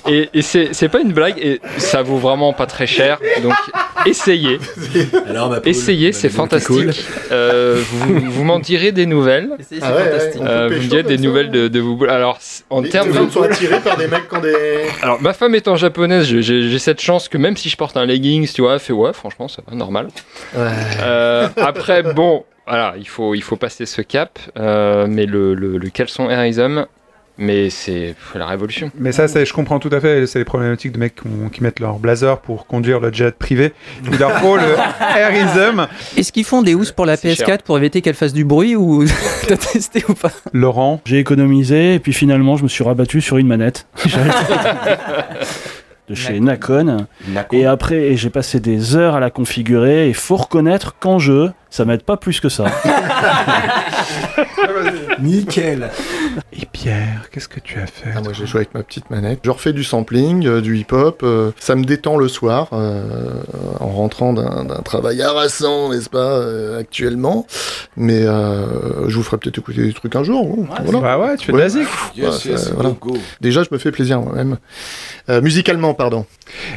Et, 0.08 0.28
et 0.34 0.42
c'est 0.42 0.68
c'est 0.72 0.88
pas 0.88 1.00
une 1.00 1.12
blague, 1.12 1.38
et 1.38 1.60
ça 1.78 2.02
vaut 2.02 2.16
vraiment 2.18 2.52
pas 2.52 2.66
très 2.66 2.86
cher. 2.86 3.18
Donc 3.42 3.54
essayez. 4.06 4.58
Alors, 5.28 5.48
ma 5.50 5.60
poule, 5.60 5.68
Essayez, 5.70 6.08
ma 6.08 6.12
c'est 6.12 6.28
fantastique. 6.28 7.04
Euh, 7.30 7.80
vous 7.90 8.20
vous 8.30 8.44
m'en 8.44 8.58
direz 8.58 8.92
des 8.92 9.06
nouvelles. 9.06 9.50
C'est 9.68 9.76
Ah 9.82 9.94
ouais, 9.94 10.04
fantastique. 10.10 10.42
Euh, 10.44 10.68
vous 10.68 10.82
me 10.82 10.88
direz 10.88 11.02
des 11.04 11.16
ça, 11.16 11.22
nouvelles 11.22 11.50
de, 11.50 11.68
de 11.68 11.80
vous. 11.80 11.98
Alors, 12.08 12.38
en 12.70 12.82
termes 12.82 13.10
de. 13.12 13.30
sont 13.30 13.42
attirées 13.42 13.80
par 13.80 13.96
des 13.96 14.08
mecs 14.08 14.28
qui 14.28 14.36
ont 14.36 14.40
des. 14.40 14.54
Alors, 15.02 15.20
ma 15.22 15.32
femme 15.32 15.54
étant 15.54 15.76
japonaise, 15.76 16.24
j'ai- 16.26 16.42
j'ai 16.42 16.68
j'ai 16.68 16.78
cette 16.78 17.00
chance 17.00 17.28
que 17.28 17.38
même 17.38 17.56
si 17.56 17.68
je 17.68 17.76
porte 17.76 17.96
un 17.96 18.04
leggings, 18.06 18.48
tu 18.52 18.62
vois, 18.62 18.74
elle 18.74 18.80
fait 18.80 18.92
ouais, 18.92 19.12
franchement, 19.12 19.48
ça 19.48 19.62
va, 19.66 19.76
normal. 19.76 20.08
Ouais. 20.56 20.60
Euh, 21.02 21.48
après, 21.56 22.02
bon, 22.02 22.44
voilà, 22.66 22.94
il 22.98 23.08
faut, 23.08 23.34
il 23.34 23.42
faut 23.42 23.56
passer 23.56 23.86
ce 23.86 24.02
cap. 24.02 24.38
euh, 24.58 25.06
mais 25.08 25.26
le, 25.26 25.54
le, 25.54 25.78
le 25.78 25.90
caleçon 25.90 26.30
Airism, 26.30 26.86
mais 27.38 27.70
c'est 27.70 28.14
la 28.34 28.46
révolution. 28.46 28.90
Mais 28.98 29.10
ça, 29.10 29.26
je 29.26 29.52
comprends 29.52 29.78
tout 29.78 29.88
à 29.90 30.00
fait. 30.00 30.26
C'est 30.26 30.38
les 30.38 30.44
problématiques 30.44 30.92
de 30.92 30.98
mecs 30.98 31.14
qui, 31.16 31.26
ont- 31.26 31.48
qui 31.48 31.62
mettent 31.62 31.80
leur 31.80 31.98
blazer 31.98 32.38
pour 32.40 32.66
conduire 32.66 33.00
le 33.00 33.10
jet 33.12 33.34
privé. 33.36 33.72
Il 34.04 34.18
leur 34.18 34.32
faut 34.38 34.56
le 34.56 34.62
Airism. 35.18 35.86
Est-ce 36.16 36.30
qu'ils 36.30 36.44
font 36.44 36.62
des 36.62 36.74
housses 36.74 36.92
pour 36.92 37.06
la 37.06 37.16
C'est 37.16 37.32
PS4 37.32 37.46
cher. 37.46 37.58
pour 37.64 37.78
éviter 37.78 38.02
qu'elle 38.02 38.14
fasse 38.14 38.34
du 38.34 38.44
bruit 38.44 38.76
ou 38.76 39.04
t'as 39.48 39.56
testé 39.56 40.04
ou 40.08 40.14
pas? 40.14 40.30
Laurent, 40.52 41.00
J'ai 41.06 41.18
économisé 41.18 41.94
et 41.94 41.98
puis 41.98 42.12
finalement 42.12 42.56
je 42.58 42.64
me 42.64 42.68
suis 42.68 42.84
rabattu 42.84 43.20
sur 43.22 43.38
une 43.38 43.46
manette. 43.48 43.86
De 46.08 46.14
chez 46.16 46.40
Nakon. 46.40 47.06
Et 47.52 47.64
après, 47.64 48.16
j'ai 48.16 48.28
passé 48.30 48.58
des 48.58 48.96
heures 48.96 49.14
à 49.14 49.20
la 49.20 49.30
configurer 49.30 50.08
et 50.08 50.12
faut 50.12 50.36
reconnaître 50.36 50.96
qu'en 50.98 51.18
jeu, 51.20 51.52
ça 51.72 51.86
m'aide 51.86 52.02
pas 52.02 52.18
plus 52.18 52.38
que 52.38 52.50
ça. 52.50 52.66
Nickel. 55.20 55.90
et 56.52 56.66
Pierre, 56.66 57.28
qu'est-ce 57.30 57.48
que 57.48 57.60
tu 57.60 57.78
as 57.78 57.86
fait 57.86 58.10
Ah, 58.14 58.20
moi 58.20 58.32
j'ai 58.34 58.46
joué 58.46 58.58
avec 58.60 58.74
ma 58.74 58.82
petite 58.82 59.08
manette. 59.10 59.40
Je 59.42 59.50
refais 59.50 59.72
du 59.72 59.82
sampling, 59.82 60.46
euh, 60.46 60.60
du 60.60 60.76
hip-hop. 60.76 61.22
euh, 61.22 61.50
ça 61.58 61.74
me 61.74 61.84
détend 61.84 62.16
le 62.18 62.28
soir 62.28 62.68
euh, 62.72 63.40
en 63.80 63.88
rentrant 63.88 64.32
d'un 64.34 64.64
travail 64.84 65.22
harassant, 65.22 65.90
n'est-ce 65.90 66.10
pas, 66.10 66.18
euh, 66.18 66.78
actuellement. 66.80 67.46
Mais 67.96 68.22
euh, 68.24 69.08
je 69.08 69.16
vous 69.16 69.22
ferai 69.22 69.38
peut-être 69.38 69.58
écouter 69.58 69.82
des 69.82 69.92
trucs 69.94 70.14
un 70.16 70.24
jour. 70.24 70.66
voilà. 70.84 71.00
Bah 71.00 71.18
ouais, 71.18 71.36
tu 71.36 71.46
fais 71.46 71.52
de 71.52 71.58
la 71.58 71.68
zik. 71.70 71.88
Yes, 72.16 72.44
yes, 72.44 72.70
voilà. 72.72 72.90
Déjà, 73.40 73.62
je 73.62 73.68
me 73.72 73.78
fais 73.78 73.92
plaisir 73.92 74.20
moi-même. 74.20 74.58
Euh, 75.30 75.40
musicalement, 75.40 75.94
pardon. 75.94 76.26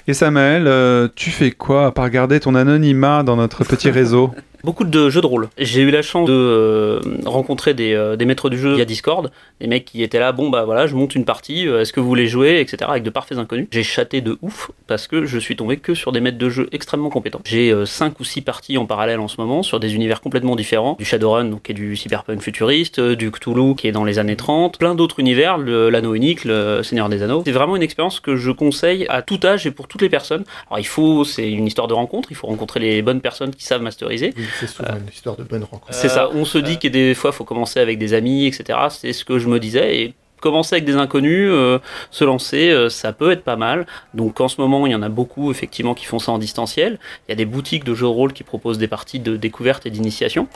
Et 0.07 0.13
Samuel, 0.13 0.67
euh, 0.67 1.09
tu 1.15 1.31
fais 1.31 1.51
quoi 1.51 1.87
à 1.87 1.91
part 1.91 2.09
garder 2.09 2.39
ton 2.39 2.55
anonymat 2.55 3.23
dans 3.23 3.35
notre 3.35 3.63
petit 3.65 3.89
réseau? 3.89 4.33
Beaucoup 4.65 4.83
de 4.83 5.09
jeux 5.11 5.21
de 5.21 5.27
rôle. 5.27 5.49
J'ai 5.59 5.83
eu 5.83 5.91
la 5.91 6.01
chance 6.01 6.27
de 6.27 6.33
euh, 6.33 6.99
rencontrer 7.23 7.75
des, 7.75 7.93
euh, 7.93 8.15
des 8.15 8.25
maîtres 8.25 8.49
du 8.49 8.57
jeu 8.57 8.73
via 8.73 8.83
Discord, 8.83 9.29
des 9.61 9.67
mecs 9.67 9.85
qui 9.85 10.01
étaient 10.01 10.17
là, 10.17 10.31
bon 10.31 10.49
bah 10.49 10.63
voilà, 10.65 10.87
je 10.87 10.95
monte 10.95 11.13
une 11.13 11.23
partie, 11.23 11.67
euh, 11.67 11.81
est-ce 11.81 11.93
que 11.93 11.99
vous 11.99 12.07
voulez 12.07 12.25
jouer, 12.25 12.59
etc. 12.61 12.89
avec 12.89 13.03
de 13.03 13.11
parfaits 13.11 13.37
inconnus. 13.37 13.67
J'ai 13.69 13.83
chaté 13.83 14.21
de 14.21 14.39
ouf 14.41 14.71
parce 14.87 15.05
que 15.05 15.25
je 15.25 15.37
suis 15.37 15.55
tombé 15.55 15.77
que 15.77 15.93
sur 15.93 16.11
des 16.11 16.19
maîtres 16.19 16.39
de 16.39 16.49
jeu 16.49 16.67
extrêmement 16.71 17.11
compétents. 17.11 17.41
J'ai 17.45 17.85
5 17.85 18.19
ou 18.19 18.23
6 18.23 18.41
parties 18.41 18.79
en 18.79 18.87
parallèle 18.87 19.19
en 19.19 19.27
ce 19.27 19.39
moment 19.39 19.61
sur 19.61 19.79
des 19.79 19.93
univers 19.93 20.19
complètement 20.19 20.55
différents, 20.55 20.95
du 20.97 21.05
Shadowrun, 21.05 21.59
qui 21.63 21.73
est 21.73 21.75
du 21.75 21.95
cyberpunk 21.95 22.41
futuriste, 22.41 22.99
du 22.99 23.29
Cthulhu 23.29 23.75
qui 23.75 23.87
est 23.87 23.91
dans 23.91 24.03
les 24.03 24.17
années 24.17 24.35
30, 24.35 24.79
plein 24.79 24.95
d'autres 24.95 25.19
univers, 25.19 25.59
l'anneau 25.59 26.15
unique, 26.15 26.43
le 26.43 26.81
Seigneur 26.81 27.07
des 27.09 27.21
Anneaux. 27.21 27.43
C'est 27.45 27.51
vraiment 27.51 27.75
une 27.75 27.83
expérience 27.83 28.19
que 28.19 28.35
je 28.35 28.49
conseille 28.49 29.05
à 29.09 29.21
tout 29.21 29.39
âge 29.43 29.67
et 29.67 29.71
pour 29.71 29.87
toutes 29.87 30.01
les 30.01 30.09
personnes. 30.09 30.43
Alors 30.71 30.79
il 30.79 30.87
faut, 30.87 31.23
c'est 31.23 31.51
une 31.51 31.67
histoire 31.67 31.87
de 31.87 31.93
rencontre, 31.93 32.29
il 32.31 32.35
faut 32.35 32.47
rencontrer 32.47 32.79
les 32.79 33.03
bonnes 33.03 33.21
personnes 33.21 33.53
qui 33.53 33.63
savent 33.63 33.83
masteriser. 33.83 34.33
C'est 34.59 34.67
souvent 34.67 34.95
une 34.95 35.07
histoire 35.07 35.35
de 35.35 35.43
bonne 35.43 35.63
rencontre. 35.63 35.93
C'est 35.93 36.09
ça, 36.09 36.29
on 36.33 36.45
se 36.45 36.57
dit 36.57 36.79
que 36.79 36.87
des 36.87 37.13
fois, 37.13 37.31
il 37.31 37.35
faut 37.35 37.43
commencer 37.43 37.79
avec 37.79 37.97
des 37.97 38.13
amis, 38.13 38.45
etc. 38.47 38.79
C'est 38.89 39.13
ce 39.13 39.25
que 39.25 39.39
je 39.39 39.47
me 39.47 39.59
disais. 39.59 39.97
Et 39.97 40.13
commencer 40.41 40.75
avec 40.75 40.85
des 40.85 40.95
inconnus, 40.95 41.49
euh, 41.51 41.79
se 42.11 42.23
lancer, 42.23 42.69
euh, 42.69 42.89
ça 42.89 43.13
peut 43.13 43.31
être 43.31 43.43
pas 43.43 43.55
mal. 43.55 43.85
Donc 44.13 44.41
en 44.41 44.47
ce 44.47 44.61
moment, 44.61 44.85
il 44.85 44.91
y 44.91 44.95
en 44.95 45.01
a 45.01 45.09
beaucoup, 45.09 45.51
effectivement, 45.51 45.93
qui 45.93 46.05
font 46.05 46.19
ça 46.19 46.31
en 46.31 46.37
distanciel. 46.37 46.99
Il 47.27 47.31
y 47.31 47.33
a 47.33 47.35
des 47.35 47.45
boutiques 47.45 47.83
de 47.83 47.93
jeux 47.93 48.05
de 48.05 48.11
rôle 48.11 48.33
qui 48.33 48.43
proposent 48.43 48.77
des 48.77 48.87
parties 48.87 49.19
de 49.19 49.37
découverte 49.37 49.85
et 49.85 49.89
d'initiation. 49.89 50.47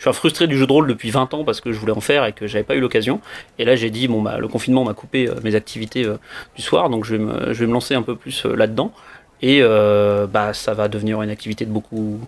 Je 0.00 0.04
suis 0.04 0.10
un 0.10 0.14
frustré 0.14 0.46
du 0.46 0.56
jeu 0.56 0.66
de 0.66 0.72
rôle 0.72 0.86
depuis 0.86 1.10
20 1.10 1.34
ans 1.34 1.44
parce 1.44 1.60
que 1.60 1.72
je 1.72 1.78
voulais 1.78 1.92
en 1.92 2.00
faire 2.00 2.24
et 2.24 2.32
que 2.32 2.46
j'avais 2.46 2.64
pas 2.64 2.74
eu 2.74 2.80
l'occasion. 2.80 3.20
Et 3.58 3.66
là, 3.66 3.76
j'ai 3.76 3.90
dit, 3.90 4.08
bon, 4.08 4.22
bah, 4.22 4.38
le 4.38 4.48
confinement 4.48 4.82
m'a 4.82 4.94
coupé 4.94 5.28
euh, 5.28 5.34
mes 5.44 5.54
activités 5.54 6.06
euh, 6.06 6.16
du 6.56 6.62
soir, 6.62 6.88
donc 6.88 7.04
je 7.04 7.16
vais, 7.16 7.22
me, 7.22 7.52
je 7.52 7.60
vais 7.60 7.66
me 7.66 7.72
lancer 7.74 7.94
un 7.94 8.00
peu 8.00 8.16
plus 8.16 8.46
euh, 8.46 8.56
là-dedans. 8.56 8.92
Et 9.42 9.60
euh, 9.62 10.26
bah, 10.26 10.52
ça 10.54 10.74
va 10.74 10.88
devenir 10.88 11.20
une 11.22 11.30
activité 11.30 11.64
de 11.64 11.70
beaucoup 11.70 12.20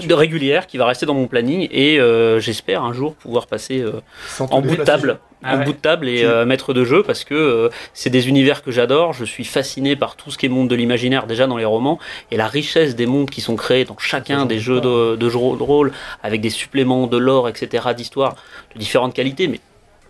de 0.00 0.14
régulière 0.14 0.66
qui 0.66 0.78
va 0.78 0.86
rester 0.86 1.06
dans 1.06 1.14
mon 1.14 1.26
planning 1.26 1.68
et 1.70 1.98
euh, 2.00 2.40
j'espère 2.40 2.82
un 2.82 2.92
jour 2.92 3.14
pouvoir 3.14 3.46
passer 3.46 3.80
euh, 3.80 4.00
en 4.40 4.60
bout 4.60 4.76
de 4.76 4.82
table 4.84 5.18
Ah 5.42 5.54
en 5.54 5.58
ouais. 5.58 5.64
bout 5.64 5.72
de 5.72 5.78
table 5.78 6.08
et 6.08 6.24
euh, 6.24 6.44
maître 6.44 6.72
de 6.72 6.84
jeu 6.84 7.02
parce 7.02 7.24
que 7.24 7.34
euh, 7.34 7.68
c'est 7.94 8.10
des 8.10 8.28
univers 8.28 8.62
que 8.62 8.70
j'adore. 8.70 9.12
Je 9.12 9.24
suis 9.24 9.44
fasciné 9.44 9.96
par 9.96 10.16
tout 10.16 10.30
ce 10.30 10.38
qui 10.38 10.46
est 10.46 10.48
monde 10.48 10.68
de 10.68 10.74
l'imaginaire 10.74 11.26
déjà 11.26 11.46
dans 11.46 11.56
les 11.56 11.64
romans 11.64 11.98
et 12.30 12.36
la 12.36 12.46
richesse 12.46 12.94
des 12.94 13.06
mondes 13.06 13.30
qui 13.30 13.40
sont 13.40 13.56
créés 13.56 13.84
dans 13.84 13.98
chacun 13.98 14.46
des 14.46 14.58
jeux 14.58 14.80
de, 14.80 15.16
de 15.16 15.28
jeux 15.28 15.38
de 15.38 15.62
rôle 15.62 15.92
avec 16.22 16.40
des 16.40 16.50
suppléments 16.50 17.06
de 17.06 17.16
lore 17.16 17.48
etc 17.48 17.88
d'histoire 17.96 18.36
de 18.74 18.78
différentes 18.78 19.14
qualités 19.14 19.48
mais 19.48 19.60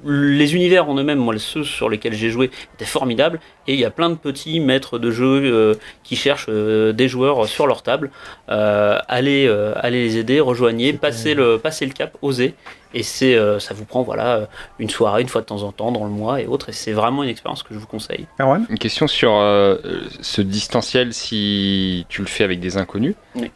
les 0.05 0.55
univers 0.55 0.89
en 0.89 0.97
eux-mêmes, 0.97 1.19
moi, 1.19 1.35
ceux 1.39 1.65
sur 1.65 1.89
lesquels 1.89 2.15
j'ai 2.15 2.31
joué, 2.31 2.51
étaient 2.75 2.85
formidables. 2.85 3.41
Et 3.67 3.75
il 3.75 3.81
y 3.81 3.85
a 3.85 3.91
plein 3.91 4.11
de 4.11 4.17
petits 4.17 4.61
maîtres 4.61 4.99
de 4.99 5.11
jeu 5.11 5.43
euh, 5.45 5.75
qui 6.03 6.17
cherchent 6.17 6.47
euh, 6.49 6.93
des 6.93 7.09
joueurs 7.09 7.47
sur 7.47 7.67
leur 7.67 7.83
table. 7.83 8.11
Euh, 8.49 8.99
allez, 9.09 9.47
euh, 9.47 9.73
allez 9.77 10.03
les 10.05 10.19
aider, 10.19 10.41
rejoignez, 10.41 10.93
passez 10.93 11.35
le, 11.35 11.59
passez 11.59 11.87
le 11.87 11.93
cap, 11.93 12.17
osez. 12.23 12.55
Et 12.95 13.03
c'est, 13.03 13.37
euh, 13.37 13.59
ça 13.59 13.73
vous 13.73 13.87
prend 13.87 14.03
voilà 14.03 14.49
une 14.79 14.91
soirée, 14.91 15.23
une 15.23 15.29
fois 15.29 15.41
de 15.41 15.47
temps 15.47 15.63
en 15.63 15.73
temps, 15.73 15.93
dans 15.93 16.05
le 16.05 16.11
mois 16.11 16.41
et 16.43 16.47
autres. 16.47 16.69
Et 16.69 16.73
c'est 16.73 16.93
vraiment 16.93 17.23
une 17.23 17.31
expérience 17.31 17.63
que 17.63 17.73
je 17.73 17.79
vous 17.79 17.87
conseille. 17.87 18.27
Erwan? 18.39 18.67
Une 18.69 18.79
question 18.79 19.07
sur 19.07 19.33
euh, 19.35 19.79
ce 20.21 20.43
distanciel 20.43 21.15
si 21.15 22.05
tu 22.09 22.21
le 22.21 22.27
fais 22.27 22.45
avec 22.45 22.61
des 22.61 22.77
inconnus. 22.77 23.15
Oui. 23.35 23.51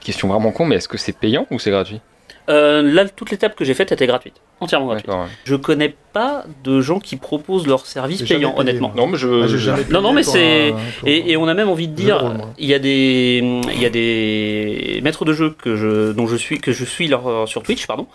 Question 0.00 0.28
vraiment 0.28 0.52
con, 0.52 0.64
mais 0.66 0.76
est-ce 0.76 0.88
que 0.88 0.98
c'est 0.98 1.12
payant 1.12 1.46
ou 1.50 1.58
c'est 1.58 1.70
gratuit? 1.70 2.00
Euh, 2.48 2.82
là, 2.82 3.08
toute 3.08 3.30
l'étape 3.30 3.54
que 3.54 3.64
j'ai 3.64 3.74
faite 3.74 3.92
était 3.92 4.06
gratuite, 4.06 4.40
entièrement 4.60 4.86
gratuite. 4.86 5.08
Ouais. 5.08 5.26
Je 5.44 5.56
connais 5.56 5.96
pas 6.14 6.44
de 6.64 6.80
gens 6.80 6.98
qui 7.00 7.16
proposent 7.16 7.66
leurs 7.66 7.84
services 7.84 8.22
payants, 8.22 8.54
honnêtement. 8.56 8.92
Non, 8.96 9.06
mais 9.08 9.18
je. 9.18 9.42
Ah, 9.42 9.46
j'ai 9.48 9.58
jamais 9.58 9.84
Non, 9.90 10.00
non, 10.00 10.12
mais 10.14 10.22
c'est- 10.22 10.72
pour 11.00 11.08
Et, 11.08 11.32
et 11.32 11.36
on 11.36 11.46
a 11.48 11.52
même 11.54 11.68
envie 11.68 11.88
de 11.88 11.94
dire, 11.94 12.22
moi. 12.24 12.52
il 12.56 12.66
y 12.66 12.72
a 12.72 12.78
des, 12.78 13.42
il 13.74 13.82
y 13.82 13.84
a 13.84 13.90
des 13.90 15.00
maîtres 15.02 15.24
de 15.26 15.32
jeu 15.34 15.50
que 15.60 15.76
je, 15.76 16.12
dont 16.12 16.26
je 16.26 16.36
suis, 16.36 16.60
que 16.60 16.72
je 16.72 16.84
suis 16.84 17.08
leur, 17.08 17.46
sur 17.48 17.62
Twitch, 17.62 17.86
pardon, 17.86 18.06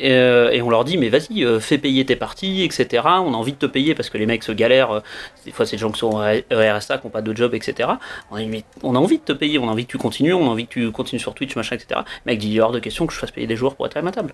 et, 0.00 0.10
euh, 0.12 0.50
et 0.50 0.62
on 0.62 0.70
leur 0.70 0.84
dit, 0.84 0.96
mais 0.96 1.10
vas-y, 1.10 1.44
euh, 1.44 1.60
fais 1.60 1.78
payer 1.78 2.04
tes 2.04 2.16
parties, 2.16 2.62
etc. 2.64 3.02
On 3.04 3.34
a 3.34 3.36
envie 3.36 3.52
de 3.52 3.58
te 3.58 3.66
payer 3.66 3.94
parce 3.94 4.10
que 4.10 4.18
les 4.18 4.26
mecs 4.26 4.42
se 4.42 4.52
galèrent. 4.52 4.90
euh, 4.92 5.00
Des 5.44 5.52
fois, 5.52 5.66
c'est 5.66 5.76
des 5.76 5.80
gens 5.80 5.92
qui 5.92 5.98
sont 6.00 6.08
au 6.16 6.18
RSA, 6.18 6.98
qui 6.98 7.06
n'ont 7.06 7.10
pas 7.10 7.22
de 7.22 7.36
job, 7.36 7.54
etc. 7.54 7.90
On 8.30 8.36
a, 8.36 8.44
mais 8.46 8.64
on 8.82 8.94
a 8.96 8.98
envie 8.98 9.18
de 9.18 9.22
te 9.24 9.32
payer, 9.32 9.58
on 9.58 9.68
a 9.68 9.72
envie 9.72 9.84
que 9.86 9.90
tu 9.92 9.98
continues, 9.98 10.32
on 10.32 10.46
a 10.46 10.48
envie 10.50 10.66
que 10.66 10.72
tu 10.72 10.90
continues 10.90 11.20
sur 11.20 11.34
Twitch, 11.34 11.54
machin, 11.54 11.76
etc. 11.76 12.00
Le 12.24 12.32
mec 12.32 12.38
dit, 12.38 12.48
il 12.50 12.56
est 12.56 12.60
hors 12.60 12.72
de 12.72 12.78
question 12.80 13.06
que 13.06 13.12
je 13.12 13.18
fasse 13.18 13.30
payer 13.30 13.46
des 13.46 13.56
joueurs 13.56 13.74
pour 13.76 13.86
être 13.86 13.96
à 13.96 14.02
ma 14.02 14.10
table. 14.10 14.32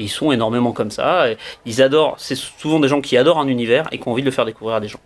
Et 0.00 0.04
ils 0.04 0.08
sont 0.08 0.32
énormément 0.32 0.72
comme 0.72 0.90
ça. 0.90 1.30
et 1.30 1.36
Ils 1.66 1.82
adorent. 1.82 2.14
C'est 2.16 2.34
souvent 2.34 2.80
des 2.80 2.88
gens 2.88 3.02
qui 3.02 3.18
adorent 3.18 3.38
un 3.38 3.48
univers 3.48 3.86
et 3.92 3.98
qui 3.98 4.08
ont 4.08 4.12
envie 4.12 4.22
de 4.22 4.26
le 4.26 4.32
faire 4.32 4.46
découvrir 4.46 4.76
à 4.76 4.80
des 4.80 4.88
gens. 4.88 4.98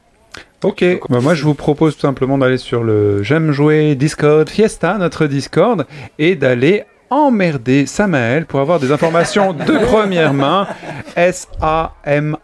Ok, 0.62 0.84
bah 1.10 1.18
moi 1.20 1.34
je 1.34 1.42
vous 1.42 1.54
propose 1.54 1.96
tout 1.96 2.02
simplement 2.02 2.38
d'aller 2.38 2.58
sur 2.58 2.84
le 2.84 3.24
J'aime 3.24 3.50
jouer 3.50 3.96
Discord 3.96 4.48
Fiesta, 4.48 4.96
notre 4.98 5.26
Discord, 5.26 5.84
et 6.18 6.36
d'aller 6.36 6.84
emmerder 7.10 7.86
Samael 7.86 8.46
pour 8.46 8.60
avoir 8.60 8.78
des 8.78 8.92
informations 8.92 9.52
de 9.68 9.84
première 9.84 10.32
main. 10.32 10.68
S-A-M-A-E-L 11.16 12.38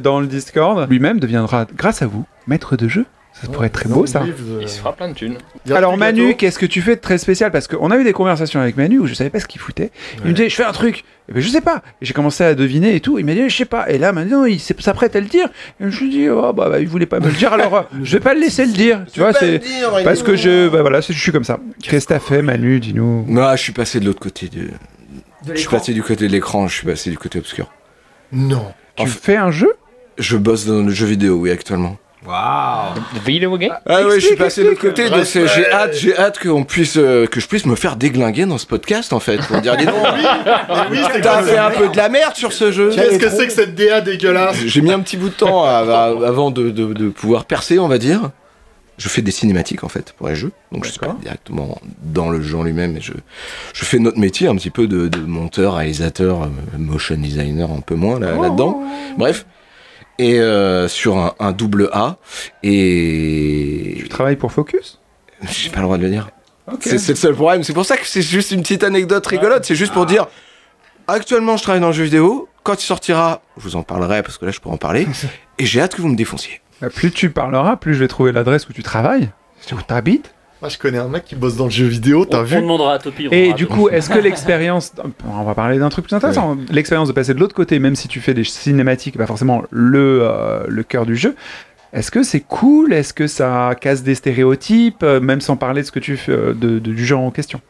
dans 0.00 0.20
le 0.20 0.26
Discord. 0.28 0.88
Lui-même 0.88 1.18
deviendra, 1.18 1.66
grâce 1.76 2.02
à 2.02 2.06
vous, 2.06 2.24
maître 2.46 2.76
de 2.76 2.86
jeu. 2.88 3.04
Ça 3.44 3.52
pourrait 3.52 3.66
être 3.66 3.74
très 3.74 3.88
beau 3.88 4.06
ça. 4.06 4.24
Il 4.60 4.68
se 4.68 4.78
fera 4.78 4.92
plein 4.94 5.08
de 5.08 5.14
thunes. 5.14 5.36
Alors 5.70 5.96
Manu, 5.96 6.34
qu'est-ce 6.36 6.58
que 6.58 6.66
tu 6.66 6.80
fais 6.80 6.96
de 6.96 7.00
très 7.00 7.18
spécial 7.18 7.50
Parce 7.50 7.68
qu'on 7.68 7.90
a 7.90 7.98
eu 7.98 8.04
des 8.04 8.12
conversations 8.12 8.60
avec 8.60 8.76
Manu 8.76 8.98
où 8.98 9.06
je 9.06 9.14
savais 9.14 9.30
pas 9.30 9.40
ce 9.40 9.46
qu'il 9.46 9.60
foutait. 9.60 9.90
Il 10.24 10.30
me 10.30 10.32
disait 10.32 10.48
je 10.48 10.54
fais 10.54 10.64
un 10.64 10.72
truc. 10.72 11.04
Et 11.28 11.32
ben 11.32 11.42
je 11.42 11.48
sais 11.48 11.62
pas. 11.62 11.82
J'ai 12.02 12.12
commencé 12.12 12.44
à 12.44 12.54
deviner 12.54 12.94
et 12.94 13.00
tout. 13.00 13.18
Il 13.18 13.24
m'a 13.24 13.34
dit 13.34 13.48
je 13.48 13.56
sais 13.56 13.64
pas. 13.64 13.90
Et 13.90 13.98
là 13.98 14.12
maintenant 14.12 14.44
il 14.44 14.60
s'apprête 14.60 15.16
à 15.16 15.20
le 15.20 15.26
dire. 15.26 15.48
Et 15.80 15.90
je 15.90 16.00
lui 16.00 16.10
dis 16.10 16.28
oh 16.28 16.52
bah, 16.52 16.68
bah, 16.68 16.80
il 16.80 16.88
voulait 16.88 17.06
pas 17.06 17.20
me 17.20 17.26
le 17.26 17.32
dire. 17.32 17.52
Alors 17.52 17.74
euh, 17.76 17.82
je 18.02 18.16
vais 18.16 18.22
pas 18.22 18.34
le 18.34 18.40
laisser 18.40 18.66
le 18.66 18.72
dire. 18.72 19.04
Tu 19.12 19.20
vois 19.20 19.32
c'est 19.32 19.60
parce 20.04 20.22
que 20.22 20.36
je 20.36 20.68
bah, 20.68 20.82
voilà 20.82 21.00
je 21.00 21.12
suis 21.12 21.32
comme 21.32 21.44
ça. 21.44 21.58
Qu'est-ce 21.82 22.06
que 22.06 22.14
t'as 22.14 22.20
fait 22.20 22.42
Manu 22.42 22.80
Dis-nous. 22.80 23.24
Moi, 23.26 23.56
je 23.56 23.62
suis 23.62 23.72
passé 23.72 24.00
de 24.00 24.06
l'autre 24.06 24.20
côté 24.20 24.48
du. 24.48 24.70
je 25.48 25.54
suis 25.54 25.68
passé 25.68 25.92
du 25.92 26.02
côté 26.02 26.26
de 26.26 26.32
l'écran, 26.32 26.66
je 26.66 26.74
suis 26.74 26.86
passé 26.86 27.10
du 27.10 27.18
côté 27.18 27.38
obscur. 27.38 27.70
Non. 28.32 28.72
Tu 28.96 29.06
fais 29.06 29.36
un 29.36 29.50
jeu? 29.50 29.72
Je 30.18 30.36
bosse 30.36 30.66
dans 30.66 30.82
le 30.82 30.90
jeu 30.90 31.06
vidéo, 31.06 31.36
oui, 31.36 31.50
actuellement. 31.50 31.96
Waouh 32.26 32.94
Video 33.24 33.56
game 33.58 33.72
Ah 33.86 34.02
ouais, 34.02 34.02
je 34.04 34.08
suis 34.10 34.16
Explique, 34.18 34.38
passé 34.38 34.62
de 34.64 34.68
l'autre 34.70 34.80
côté, 34.80 35.02
explique. 35.06 35.44
donc 35.44 35.52
j'ai 35.54 35.70
hâte, 35.70 35.94
j'ai 35.94 36.16
hâte 36.16 36.38
qu'on 36.38 36.64
puisse, 36.64 36.96
euh, 36.96 37.26
que 37.26 37.38
je 37.40 37.46
puisse 37.46 37.66
me 37.66 37.74
faire 37.76 37.96
déglinguer 37.96 38.46
dans 38.46 38.56
ce 38.58 38.66
podcast 38.66 39.12
en 39.12 39.20
fait, 39.20 39.38
pour 39.46 39.60
dire 39.60 39.76
dis 39.76 39.84
donc, 39.86 39.94
oui, 40.90 40.98
c'est 41.12 41.20
t'as 41.20 41.42
fait 41.42 41.58
un 41.58 41.70
peu 41.70 41.88
de 41.88 41.96
la 41.96 42.08
merde 42.08 42.34
sur 42.34 42.52
ce 42.52 42.72
jeu. 42.72 42.90
Qu'est-ce 42.94 43.18
que 43.18 43.28
c'est 43.28 43.46
que 43.46 43.52
cette 43.52 43.74
DA 43.74 44.00
dégueulasse 44.00 44.56
J'ai 44.64 44.80
mis 44.80 44.92
un 44.92 45.00
petit 45.00 45.16
bout 45.16 45.28
de 45.28 45.34
temps 45.34 45.64
à- 45.64 45.68
à- 45.80 46.26
avant 46.26 46.50
de, 46.50 46.70
de- 46.70 46.92
de 46.94 47.08
pouvoir 47.10 47.44
percer, 47.44 47.78
on 47.78 47.88
va 47.88 47.98
dire. 47.98 48.30
je 48.96 49.08
fais 49.08 49.22
des 49.22 49.32
cinématiques 49.32 49.82
en 49.84 49.88
fait 49.88 50.12
pour 50.16 50.28
les 50.28 50.36
jeux, 50.36 50.52
donc 50.70 50.84
je 50.84 50.90
suis 50.90 51.00
pas 51.00 51.16
directement 51.20 51.78
dans 52.04 52.30
le 52.30 52.40
jeu 52.40 52.56
en 52.56 52.62
lui-même, 52.62 52.92
mais 52.92 53.00
je, 53.00 53.12
je 53.74 53.84
fais 53.84 53.98
notre 53.98 54.18
métier 54.18 54.46
un 54.46 54.54
petit 54.54 54.70
peu 54.70 54.86
de, 54.86 55.08
de 55.08 55.18
monteur, 55.18 55.74
réalisateur, 55.74 56.44
euh, 56.44 56.46
motion 56.78 57.16
designer 57.16 57.68
un 57.70 57.80
peu 57.80 57.96
moins 57.96 58.20
là, 58.20 58.36
là-dedans. 58.40 58.80
Bref, 59.18 59.46
et 60.18 60.38
euh, 60.40 60.88
sur 60.88 61.16
un, 61.18 61.34
un 61.38 61.52
double 61.52 61.88
A. 61.92 62.16
Et 62.62 63.96
Tu 63.98 64.08
travailles 64.08 64.36
pour 64.36 64.52
Focus? 64.52 65.00
J'ai 65.42 65.70
pas 65.70 65.78
le 65.80 65.84
droit 65.84 65.98
de 65.98 66.02
le 66.02 66.10
dire. 66.10 66.28
C'est 66.80 66.98
c'est 66.98 67.12
le 67.12 67.16
seul 67.16 67.34
problème. 67.34 67.62
C'est 67.62 67.74
pour 67.74 67.84
ça 67.84 67.96
que 67.96 68.06
c'est 68.06 68.22
juste 68.22 68.50
une 68.50 68.62
petite 68.62 68.84
anecdote 68.84 69.26
rigolote. 69.26 69.64
C'est 69.64 69.74
juste 69.74 69.92
pour 69.92 70.06
dire 70.06 70.26
actuellement, 71.06 71.56
je 71.56 71.62
travaille 71.62 71.80
dans 71.80 71.88
le 71.88 71.92
jeu 71.92 72.04
vidéo. 72.04 72.48
Quand 72.62 72.82
il 72.82 72.86
sortira, 72.86 73.42
je 73.58 73.62
vous 73.62 73.76
en 73.76 73.82
parlerai 73.82 74.22
parce 74.22 74.38
que 74.38 74.46
là, 74.46 74.50
je 74.50 74.60
pourrais 74.60 74.74
en 74.74 74.78
parler. 74.78 75.06
et 75.58 75.66
j'ai 75.66 75.80
hâte 75.82 75.94
que 75.94 76.00
vous 76.02 76.08
me 76.08 76.16
défonciez. 76.16 76.62
Bah, 76.80 76.88
Plus 76.88 77.10
tu 77.10 77.28
parleras, 77.30 77.76
plus 77.76 77.94
je 77.94 78.00
vais 78.00 78.08
trouver 78.08 78.32
l'adresse 78.32 78.66
où 78.68 78.72
tu 78.72 78.82
travailles. 78.82 79.30
C'est 79.60 79.74
où 79.74 79.82
t'habites. 79.82 80.33
Moi, 80.64 80.70
je 80.70 80.78
connais 80.78 80.96
un 80.96 81.08
mec 81.08 81.26
qui 81.26 81.36
bosse 81.36 81.56
dans 81.56 81.66
le 81.66 81.70
jeu 81.70 81.84
vidéo, 81.84 82.24
t'as 82.24 82.40
On, 82.40 82.42
vu 82.42 82.56
on 82.56 82.62
demandera 82.62 82.94
à 82.94 82.98
Topi. 82.98 83.28
Et 83.30 83.52
du 83.52 83.66
coup, 83.66 83.90
est-ce 83.90 84.08
que 84.08 84.18
l'expérience, 84.28 84.92
on 85.30 85.44
va 85.44 85.54
parler 85.54 85.78
d'un 85.78 85.90
truc 85.90 86.06
plus 86.06 86.16
intéressant, 86.16 86.56
l'expérience 86.70 87.06
de 87.08 87.12
passer 87.12 87.34
de 87.34 87.38
l'autre 87.38 87.54
côté, 87.54 87.78
même 87.78 87.94
si 87.94 88.08
tu 88.08 88.18
fais 88.22 88.32
des 88.32 88.44
cinématiques, 88.44 89.18
pas 89.18 89.26
forcément 89.26 89.62
le, 89.70 90.20
euh, 90.22 90.64
le 90.66 90.82
cœur 90.82 91.04
du 91.04 91.16
jeu, 91.16 91.36
est-ce 91.92 92.10
que 92.10 92.22
c'est 92.22 92.40
cool? 92.40 92.94
Est-ce 92.94 93.12
que 93.12 93.26
ça 93.26 93.74
casse 93.78 94.02
des 94.02 94.14
stéréotypes, 94.14 95.02
euh, 95.02 95.20
même 95.20 95.42
sans 95.42 95.58
parler 95.58 95.82
de 95.82 95.86
ce 95.86 95.92
que 95.92 95.98
tu 96.00 96.16
fais, 96.16 96.32
euh, 96.32 96.54
de, 96.54 96.78
de- 96.78 96.92
du 96.94 97.04
genre 97.04 97.20
en 97.20 97.30
question? 97.30 97.60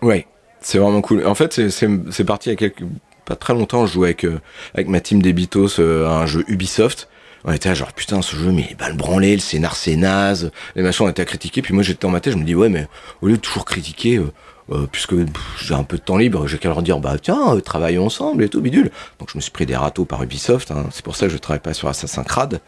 Ouais, 0.00 0.26
c'est 0.62 0.78
vraiment 0.78 1.02
cool. 1.02 1.26
En 1.26 1.34
fait, 1.34 1.52
c'est- 1.52 1.68
c'est 1.68 1.90
c'est 2.10 2.24
parti 2.24 2.48
il 2.48 2.52
y 2.52 2.54
a 2.54 2.56
quelques, 2.56 2.84
pas 3.26 3.36
très 3.36 3.52
longtemps. 3.52 3.84
Je 3.84 3.92
jouais 3.92 4.06
avec, 4.08 4.24
euh, 4.24 4.40
avec 4.72 4.88
ma 4.88 5.00
team 5.00 5.20
d'Ebitos 5.20 5.78
euh, 5.78 6.06
à 6.08 6.12
un 6.22 6.24
jeu 6.26 6.42
Ubisoft. 6.48 7.09
On 7.44 7.52
était 7.52 7.74
genre, 7.74 7.92
putain, 7.92 8.20
ce 8.22 8.36
jeu, 8.36 8.50
mais 8.52 8.66
il 8.70 8.76
mal 8.76 8.94
branlé, 8.94 9.34
le 9.34 9.40
scénar, 9.40 9.76
c'est 9.76 9.96
naze. 9.96 10.50
Les 10.76 10.82
machins, 10.82 11.06
on 11.06 11.08
était 11.08 11.22
à 11.22 11.24
critiquer. 11.24 11.62
Puis 11.62 11.72
moi, 11.72 11.82
j'étais 11.82 12.04
en 12.04 12.10
ma 12.10 12.20
tête, 12.20 12.34
je 12.34 12.38
me 12.38 12.44
dis, 12.44 12.54
ouais, 12.54 12.68
mais 12.68 12.86
au 13.22 13.28
lieu 13.28 13.36
de 13.36 13.40
toujours 13.40 13.64
critiquer, 13.64 14.16
euh, 14.16 14.32
euh, 14.72 14.86
puisque 14.90 15.14
j'ai 15.58 15.74
un 15.74 15.82
peu 15.82 15.96
de 15.96 16.02
temps 16.02 16.16
libre, 16.16 16.46
j'ai 16.46 16.58
qu'à 16.58 16.68
leur 16.68 16.82
dire, 16.82 17.00
bah 17.00 17.16
tiens, 17.20 17.54
euh, 17.56 17.60
travaillons 17.60 18.06
ensemble 18.06 18.44
et 18.44 18.48
tout, 18.48 18.60
bidule. 18.60 18.90
Donc 19.18 19.28
je 19.32 19.36
me 19.36 19.40
suis 19.40 19.50
pris 19.50 19.66
des 19.66 19.74
râteaux 19.74 20.04
par 20.04 20.22
Ubisoft. 20.22 20.70
hein. 20.70 20.86
C'est 20.92 21.04
pour 21.04 21.16
ça 21.16 21.26
que 21.26 21.32
je 21.32 21.38
travaille 21.38 21.60
pas 21.60 21.74
sur 21.74 21.88
Assassin's 21.88 22.26
Creed. 22.26 22.60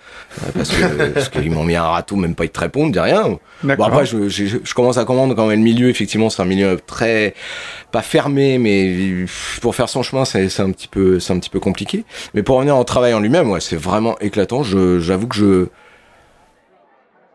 euh, 0.44 1.10
parce 1.14 1.28
qu'ils 1.28 1.50
m'ont 1.52 1.62
mis 1.64 1.76
un 1.76 1.84
râteau, 1.84 2.16
même 2.16 2.34
pas 2.34 2.44
ils 2.44 2.50
te 2.50 2.58
répondent, 2.60 2.92
dis 2.92 2.98
rien. 2.98 3.38
Bon, 3.76 3.84
après, 3.84 4.04
je, 4.06 4.28
j'ai- 4.28 4.48
je 4.64 4.74
commence 4.74 4.98
à 4.98 5.04
comprendre 5.04 5.34
quand 5.34 5.46
même 5.46 5.58
le 5.60 5.64
milieu. 5.64 5.88
Effectivement, 5.88 6.28
c'est 6.30 6.42
un 6.42 6.46
milieu 6.46 6.78
très 6.84 7.34
pas 7.92 8.02
fermé, 8.02 8.58
mais 8.58 9.26
pour 9.60 9.74
faire 9.74 9.88
son 9.88 10.02
chemin, 10.02 10.24
c'est 10.24 10.60
un 10.60 10.70
petit 10.72 10.88
peu, 10.88 11.20
c'est 11.20 11.32
un 11.32 11.38
petit 11.38 11.50
peu 11.50 11.60
compliqué. 11.60 12.04
Mais 12.34 12.42
pour 12.42 12.56
revenir 12.56 12.76
au 12.76 12.84
travail 12.84 13.14
en 13.14 13.20
lui-même, 13.20 13.50
ouais, 13.50 13.60
c'est 13.60 13.76
vraiment 13.76 14.18
éclatant. 14.18 14.62
Je, 14.62 14.98
j'avoue 14.98 15.26
que 15.28 15.36
je, 15.36 15.66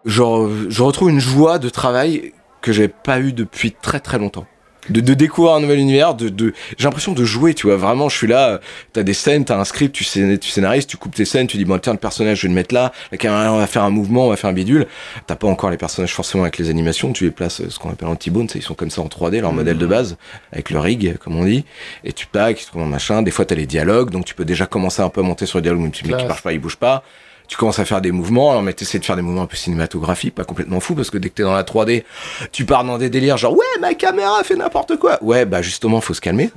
je, 0.05 0.21
je 0.69 0.83
retrouve 0.83 1.09
une 1.09 1.19
joie 1.19 1.59
de 1.59 1.69
travail 1.69 2.33
que 2.61 2.71
j'ai 2.71 2.87
pas 2.87 3.19
eu 3.19 3.33
depuis 3.33 3.71
très 3.71 3.99
très 3.99 4.17
longtemps. 4.17 4.45
De, 4.89 5.01
de 5.01 5.13
découvrir 5.13 5.53
un 5.55 5.59
nouvel 5.59 5.79
univers, 5.79 6.13
de, 6.15 6.29
de 6.29 6.53
j'ai 6.77 6.85
l'impression 6.85 7.11
de 7.13 7.23
jouer, 7.25 7.53
tu 7.53 7.67
vois. 7.67 7.75
Vraiment, 7.77 8.07
je 8.09 8.15
suis 8.17 8.27
là, 8.27 8.49
euh, 8.49 8.57
t'as 8.93 9.03
des 9.03 9.13
scènes, 9.13 9.43
t'as 9.45 9.57
un 9.59 9.65
script, 9.65 9.93
tu, 9.95 10.03
scén- 10.03 10.37
tu 10.39 10.49
scénarises, 10.49 10.87
tu 10.87 10.97
coupes 10.97 11.13
tes 11.15 11.25
scènes, 11.25 11.47
tu 11.47 11.57
dis, 11.57 11.65
bon, 11.65 11.77
tiens, 11.79 11.93
le 11.93 11.99
personnage, 11.99 12.37
je 12.37 12.43
vais 12.43 12.47
le 12.49 12.55
mettre 12.55 12.73
là, 12.73 12.91
la 13.11 13.17
caméra, 13.17 13.51
on 13.53 13.57
va 13.57 13.67
faire 13.67 13.83
un 13.83 13.89
mouvement, 13.89 14.27
on 14.27 14.29
va 14.29 14.35
faire 14.37 14.49
un 14.49 14.53
bidule. 14.53 14.87
T'as 15.25 15.35
pas 15.35 15.47
encore 15.47 15.69
les 15.71 15.77
personnages 15.77 16.13
forcément 16.13 16.43
avec 16.43 16.57
les 16.57 16.69
animations, 16.69 17.11
tu 17.13 17.25
les 17.25 17.31
places, 17.31 17.61
euh, 17.61 17.69
ce 17.69 17.79
qu'on 17.79 17.89
appelle 17.89 18.07
en 18.07 18.15
T-bone, 18.15 18.47
ils 18.55 18.61
sont 18.61 18.73
comme 18.75 18.89
ça 18.89 19.01
en 19.01 19.07
3D, 19.07 19.41
leur 19.41 19.53
modèle 19.53 19.77
de 19.77 19.85
base, 19.87 20.17
avec 20.51 20.69
le 20.69 20.79
rig, 20.79 21.17
comme 21.17 21.35
on 21.35 21.45
dit. 21.45 21.65
Et 22.03 22.13
tu 22.13 22.27
tac, 22.27 22.57
tu 22.57 22.65
trouves 22.65 22.87
machin. 22.87 23.21
Des 23.21 23.31
fois, 23.31 23.45
t'as 23.45 23.55
les 23.55 23.65
dialogues, 23.65 24.09
donc 24.11 24.25
tu 24.25 24.35
peux 24.35 24.45
déjà 24.45 24.65
commencer 24.65 25.01
un 25.01 25.09
peu 25.09 25.21
à 25.21 25.23
monter 25.23 25.45
sur 25.45 25.57
le 25.57 25.63
dialogue, 25.63 25.81
même 25.81 25.91
qui 25.91 26.03
Classe. 26.03 26.27
marche 26.27 26.41
pas, 26.43 26.53
il 26.53 26.59
bouge 26.59 26.77
pas. 26.77 27.03
Tu 27.47 27.55
commences 27.55 27.79
à 27.79 27.85
faire 27.85 28.01
des 28.01 28.11
mouvements, 28.11 28.51
alors 28.51 28.61
mais 28.61 28.73
t'essaies 28.73 28.99
de 28.99 29.05
faire 29.05 29.15
des 29.15 29.21
mouvements 29.21 29.43
un 29.43 29.47
peu 29.47 29.55
cinématographiques, 29.55 30.35
pas 30.35 30.43
complètement 30.43 30.79
fou, 30.81 30.95
parce 30.95 31.09
que 31.09 31.17
dès 31.17 31.29
que 31.29 31.35
t'es 31.35 31.43
dans 31.43 31.53
la 31.53 31.63
3D, 31.63 32.03
tu 32.51 32.65
pars 32.65 32.83
dans 32.83 32.97
des 32.97 33.09
délires 33.09 33.37
genre 33.37 33.53
ouais 33.53 33.65
ma 33.79 33.93
caméra 33.93 34.43
fait 34.43 34.55
n'importe 34.55 34.97
quoi. 34.97 35.17
Ouais 35.23 35.45
bah 35.45 35.61
justement 35.61 36.01
faut 36.01 36.13
se 36.13 36.19
calmer. 36.21 36.49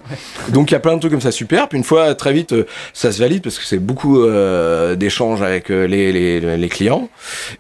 Donc 0.48 0.70
il 0.70 0.74
y 0.74 0.76
a 0.76 0.81
plein 0.81 0.94
de 0.94 0.98
trucs 1.00 1.12
comme 1.12 1.20
ça 1.20 1.31
super. 1.31 1.68
Puis 1.68 1.79
une 1.79 1.85
fois 1.85 2.14
très 2.16 2.33
vite 2.33 2.53
euh, 2.53 2.66
ça 2.92 3.12
se 3.12 3.20
valide 3.20 3.42
parce 3.42 3.59
que 3.59 3.64
c'est 3.64 3.79
beaucoup 3.79 4.20
euh, 4.20 4.96
d'échanges 4.96 5.42
avec 5.42 5.70
euh, 5.70 5.87
les, 5.87 6.11
les, 6.12 6.57
les 6.57 6.68
clients 6.68 7.09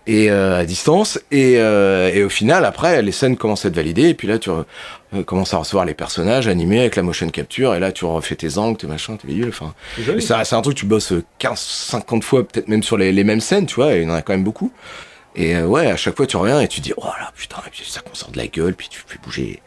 et 0.08 0.30
euh, 0.30 0.58
à 0.60 0.64
distance 0.64 1.20
et, 1.30 1.54
euh, 1.58 2.10
et 2.12 2.24
au 2.24 2.28
final 2.28 2.64
après 2.64 3.00
les 3.02 3.12
scènes 3.12 3.36
commencent 3.36 3.64
à 3.64 3.68
être 3.68 3.76
validées 3.76 4.08
et 4.08 4.14
puis 4.14 4.26
là 4.26 4.38
tu 4.38 4.50
re- 4.50 4.64
euh, 5.14 5.22
commences 5.24 5.54
à 5.54 5.58
recevoir 5.58 5.84
les 5.84 5.94
personnages 5.94 6.46
animés 6.48 6.80
avec 6.80 6.96
la 6.96 7.02
motion 7.02 7.28
capture 7.30 7.74
et 7.74 7.80
là 7.80 7.92
tu 7.92 8.04
refais 8.04 8.36
tes 8.36 8.58
angles, 8.58 8.76
tes 8.76 8.86
machins, 8.86 9.16
tes 9.18 9.26
vidules. 9.28 9.48
Enfin 9.48 9.74
c'est 10.20 10.54
un 10.54 10.62
truc, 10.62 10.76
tu 10.76 10.86
bosses 10.86 11.12
15, 11.38 11.58
50 11.58 12.24
fois, 12.24 12.46
peut-être 12.46 12.68
même 12.68 12.82
sur 12.82 12.96
les, 12.96 13.12
les 13.12 13.24
mêmes 13.24 13.40
scènes, 13.40 13.66
tu 13.66 13.76
vois, 13.76 13.94
et 13.94 14.02
il 14.02 14.08
y 14.08 14.10
en 14.10 14.14
a 14.14 14.22
quand 14.22 14.32
même 14.32 14.44
beaucoup. 14.44 14.72
Et 15.36 15.54
euh, 15.56 15.64
ouais, 15.66 15.86
à 15.88 15.96
chaque 15.96 16.16
fois, 16.16 16.26
tu 16.26 16.36
reviens 16.36 16.60
et 16.60 16.66
tu 16.66 16.80
dis, 16.80 16.92
oh 16.96 17.04
là, 17.04 17.30
putain, 17.36 17.58
et 17.66 17.70
puis 17.70 17.84
ça 17.88 18.00
sort 18.12 18.30
de 18.32 18.36
la 18.36 18.48
gueule, 18.48 18.74
puis 18.74 18.88
tu 18.88 19.00
fais 19.06 19.18
bouger 19.22 19.62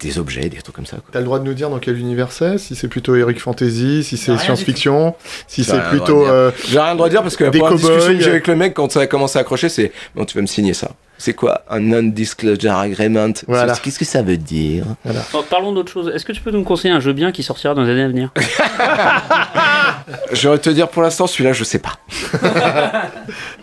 des, 0.00 0.18
objets, 0.18 0.48
des 0.50 0.58
trucs 0.58 0.76
comme 0.76 0.84
ça. 0.86 0.96
Quoi. 0.96 1.06
T'as 1.12 1.20
le 1.20 1.24
droit 1.24 1.38
de 1.38 1.44
nous 1.44 1.54
dire 1.54 1.70
dans 1.70 1.78
quel 1.78 1.96
univers 1.98 2.32
c'est 2.32 2.58
Si 2.58 2.74
c'est 2.74 2.88
plutôt 2.88 3.16
Eric 3.16 3.40
Fantasy, 3.40 4.04
si 4.04 4.18
c'est 4.18 4.36
science-fiction, 4.36 5.14
si 5.46 5.64
c'est 5.64 5.80
plutôt. 5.88 6.26
euh, 6.26 6.50
J'ai 6.68 6.78
rien 6.78 6.90
le 6.90 6.96
droit 6.96 7.08
de 7.08 7.14
dire 7.14 7.22
parce 7.22 7.36
que 7.36 7.44
la 7.44 7.50
des 7.50 7.58
première 7.58 7.78
discussion 7.78 8.12
que 8.12 8.20
j'ai 8.20 8.30
avec 8.30 8.46
le 8.46 8.56
mec 8.56 8.74
quand 8.74 8.92
ça 8.92 9.00
a 9.00 9.06
commencé 9.06 9.38
à 9.38 9.40
accrocher, 9.40 9.68
c'est 9.70 9.92
bon, 10.14 10.24
tu 10.26 10.36
vas 10.36 10.42
me 10.42 10.46
signer 10.46 10.74
ça. 10.74 10.90
C'est 11.24 11.34
quoi 11.34 11.62
un 11.70 11.78
non-disclosure 11.78 12.74
agreement 12.74 13.32
Voilà. 13.46 13.74
Qu'est-ce 13.76 14.00
que 14.00 14.04
ça 14.04 14.22
veut 14.22 14.36
dire 14.36 14.84
Bon, 15.32 15.44
parlons 15.48 15.70
d'autre 15.72 15.92
chose. 15.92 16.10
Est-ce 16.12 16.24
que 16.24 16.32
tu 16.32 16.40
peux 16.40 16.50
nous 16.50 16.64
conseiller 16.64 16.92
un 16.92 16.98
jeu 16.98 17.12
bien 17.12 17.30
qui 17.30 17.44
sortira 17.44 17.74
dans 17.74 17.82
les 17.84 17.92
années 17.92 18.02
à 18.02 18.08
venir 18.08 18.30
Je 20.32 20.48
vais 20.48 20.58
te 20.58 20.68
dire 20.70 20.88
pour 20.88 21.00
l'instant, 21.02 21.28
celui-là, 21.28 21.52
je 21.52 21.62
sais 21.62 21.78
pas. 21.78 21.92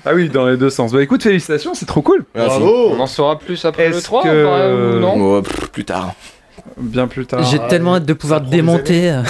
Ah 0.06 0.14
oui, 0.16 0.30
dans 0.30 0.46
les 0.48 0.56
deux 0.56 0.70
sens. 0.70 0.94
Bah 0.94 1.04
écoute, 1.04 1.22
félicitations, 1.22 1.74
c'est 1.74 1.86
trop 1.86 2.02
cool. 2.02 2.24
Merci. 2.34 2.50
Bravo 2.60 2.94
On 2.96 3.00
en 3.02 3.08
saura 3.08 3.38
plus 3.38 3.64
après 3.66 3.90
le 3.90 3.98
Est-ce 3.98 4.06
3 4.06 4.24
que- 4.24 4.96
ou 4.96 5.00
non 5.02 5.16
Oh, 5.18 5.42
pff, 5.42 5.68
plus 5.70 5.84
tard. 5.84 6.14
Bien 6.78 7.08
plus 7.08 7.26
tard. 7.26 7.44
J'ai 7.44 7.60
tellement 7.68 7.96
hâte 7.96 8.06
de 8.06 8.14
pouvoir 8.14 8.42
démonter 8.42 9.12
euh, 9.12 9.22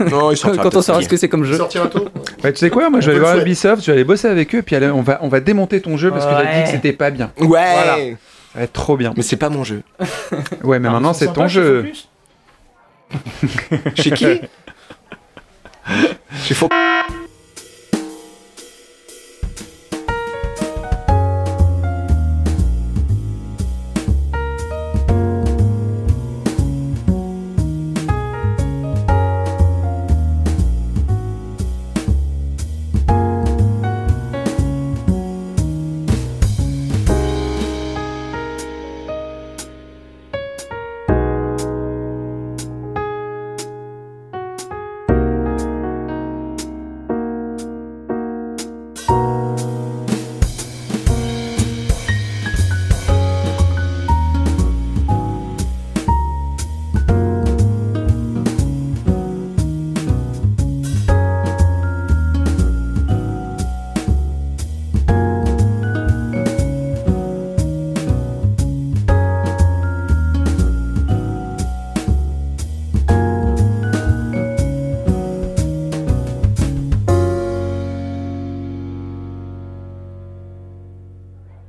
Non, 0.10 0.32
il 0.32 0.38
quand 0.62 0.74
on 0.74 0.82
saura 0.82 1.02
ce 1.02 1.08
que 1.08 1.16
c'est 1.16 1.28
comme 1.28 1.44
jeu. 1.44 1.58
Ouais, 1.60 2.52
tu 2.52 2.58
sais 2.58 2.70
quoi, 2.70 2.90
moi 2.90 3.00
je 3.00 3.06
vais 3.06 3.12
aller 3.12 3.20
voir. 3.20 3.38
Ubisoft, 3.38 3.82
je 3.82 3.86
vais 3.86 3.92
aller 3.92 4.04
bosser 4.04 4.28
avec 4.28 4.54
eux, 4.54 4.62
puis 4.62 4.76
on 4.76 5.02
va, 5.02 5.18
on 5.22 5.28
va 5.28 5.40
démonter 5.40 5.80
ton 5.80 5.96
jeu 5.96 6.10
parce 6.10 6.24
que 6.24 6.30
t'as 6.30 6.56
dit 6.56 6.64
que 6.64 6.70
c'était 6.70 6.92
pas 6.92 7.10
bien. 7.10 7.30
Ouais 7.38 7.46
Voilà. 7.48 7.96
Ça 8.52 8.60
va 8.60 8.64
être 8.64 8.72
trop 8.72 8.96
bien. 8.96 9.12
Mais 9.16 9.22
c'est 9.22 9.36
pas 9.36 9.50
mon 9.50 9.64
jeu. 9.64 9.82
Ouais, 10.64 10.78
mais 10.78 10.88
maintenant 10.88 11.12
c'est 11.12 11.32
ton 11.32 11.48
jeu. 11.48 11.92
Chez 13.94 14.10
qui? 14.10 14.40
Chez 16.44 16.54
Faux. 16.54 16.68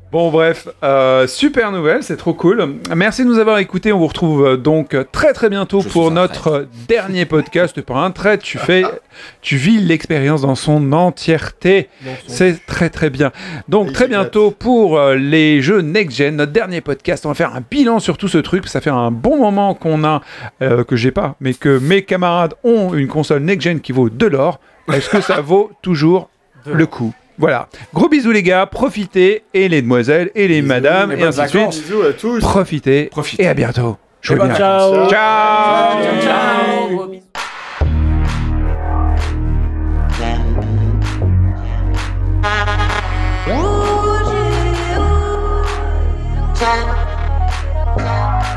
Bon 0.10 0.32
bref, 0.32 0.70
euh, 0.84 1.28
super 1.28 1.74
nouvelle, 1.74 2.02
c'est 2.02 2.16
trop 2.16 2.34
cool. 2.34 2.76
Merci 2.96 3.26
de 3.26 3.28
nous 3.28 3.40
avoir 3.40 3.58
écoutés. 3.58 3.92
On 3.92 4.00
vous 4.00 4.08
retrouve 4.08 4.46
euh, 4.46 4.56
donc 4.56 4.96
très 5.12 5.34
très 5.34 5.50
bientôt 5.50 5.82
Je 5.82 5.90
pour 5.90 6.12
notre 6.12 6.48
euh, 6.48 6.66
dernier 6.88 7.26
podcast. 7.26 7.82
Pas 7.82 7.96
un 7.96 8.12
trait, 8.12 8.38
tu 8.38 8.58
fais, 8.58 8.84
tu 9.42 9.58
vis 9.58 9.80
l'expérience 9.80 10.44
dans 10.44 10.56
son 10.56 10.94
entièreté. 10.94 11.90
C'est 12.26 12.66
très 12.66 12.90
très 12.90 13.10
bien. 13.10 13.34
Donc 13.68 13.92
très 13.92 14.08
bientôt 14.08 14.50
pour 14.52 14.98
les 15.02 15.62
jeux 15.62 15.82
next 15.82 16.16
gen, 16.16 16.38
notre 16.38 16.54
dernier 16.54 16.80
podcast. 16.80 17.26
On 17.26 17.30
va 17.30 17.36
faire 17.36 17.54
un 17.54 17.64
bilan 17.70 18.00
sur 18.00 18.18
tout 18.18 18.30
ce 18.30 18.38
truc. 18.38 18.66
Ça 18.70 18.80
fait 18.80 18.90
un 18.90 19.12
bon 19.12 19.38
moment 19.38 19.74
qu'on 19.74 20.06
a, 20.06 20.22
euh, 20.62 20.86
que 20.86 20.96
j'ai 20.96 21.12
pas, 21.12 21.36
mais 21.42 21.54
que 21.54 21.80
mes 21.80 22.04
camarades 22.04 22.54
ont 22.64 22.94
une 22.94 23.10
console 23.10 23.42
next 23.42 23.64
gen 23.64 23.82
qui 23.82 23.92
vaut 23.92 24.10
de 24.10 24.26
l'or. 24.26 24.62
Est-ce 24.94 25.10
que 25.10 25.20
ça 25.20 25.42
vaut 25.42 25.72
toujours 25.82 26.30
le 26.66 26.86
coup? 26.86 27.14
Voilà. 27.38 27.70
Gros 27.94 28.10
bisous 28.10 28.32
les 28.32 28.44
gars, 28.44 28.66
profitez, 28.66 29.44
et 29.54 29.70
les 29.70 29.82
demoiselles, 29.82 30.32
et 30.36 30.48
les 30.48 30.62
madames, 30.62 31.12
et, 31.12 31.22
ainsi 31.24 31.42
de 31.42 31.48
suite. 31.48 31.70
Bisous 31.70 32.02
à 32.02 32.14
tous. 32.14 32.40
Profitez, 32.40 33.06
Profitez. 33.06 33.44
et 33.44 33.48
à 33.48 33.54
bientôt. 33.54 33.98
Et 34.24 34.28
Jouez 34.28 34.38
bonnes 34.38 34.48
bien. 34.48 34.58
Ciao. 34.58 35.10
Ciao. 35.10 36.02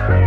Ciao. 0.05 0.19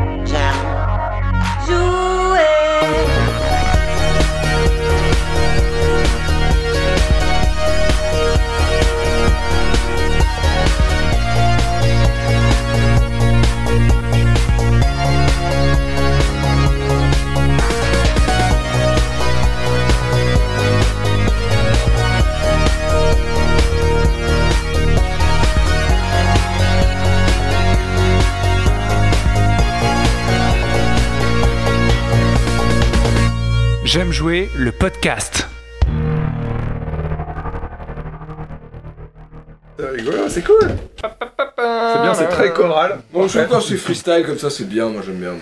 J'aime 33.93 34.11
jouer 34.11 34.49
le 34.57 34.71
podcast. 34.71 35.47
C'est 39.77 39.87
rigolo, 39.87 40.27
c'est 40.29 40.41
cool. 40.41 40.67
C'est 40.99 42.01
bien, 42.01 42.15
c'est 42.15 42.27
très 42.27 42.51
choral. 42.53 43.01
Bon, 43.13 43.27
je 43.27 43.37
trouve 43.37 43.51
quand 43.51 43.61
c'est 43.61 43.77
freestyle 43.77 44.23
comme 44.25 44.39
ça, 44.39 44.49
c'est 44.49 44.67
bien, 44.67 44.89
moi 44.89 45.03
j'aime 45.05 45.17
bien. 45.17 45.33
Moi. 45.33 45.41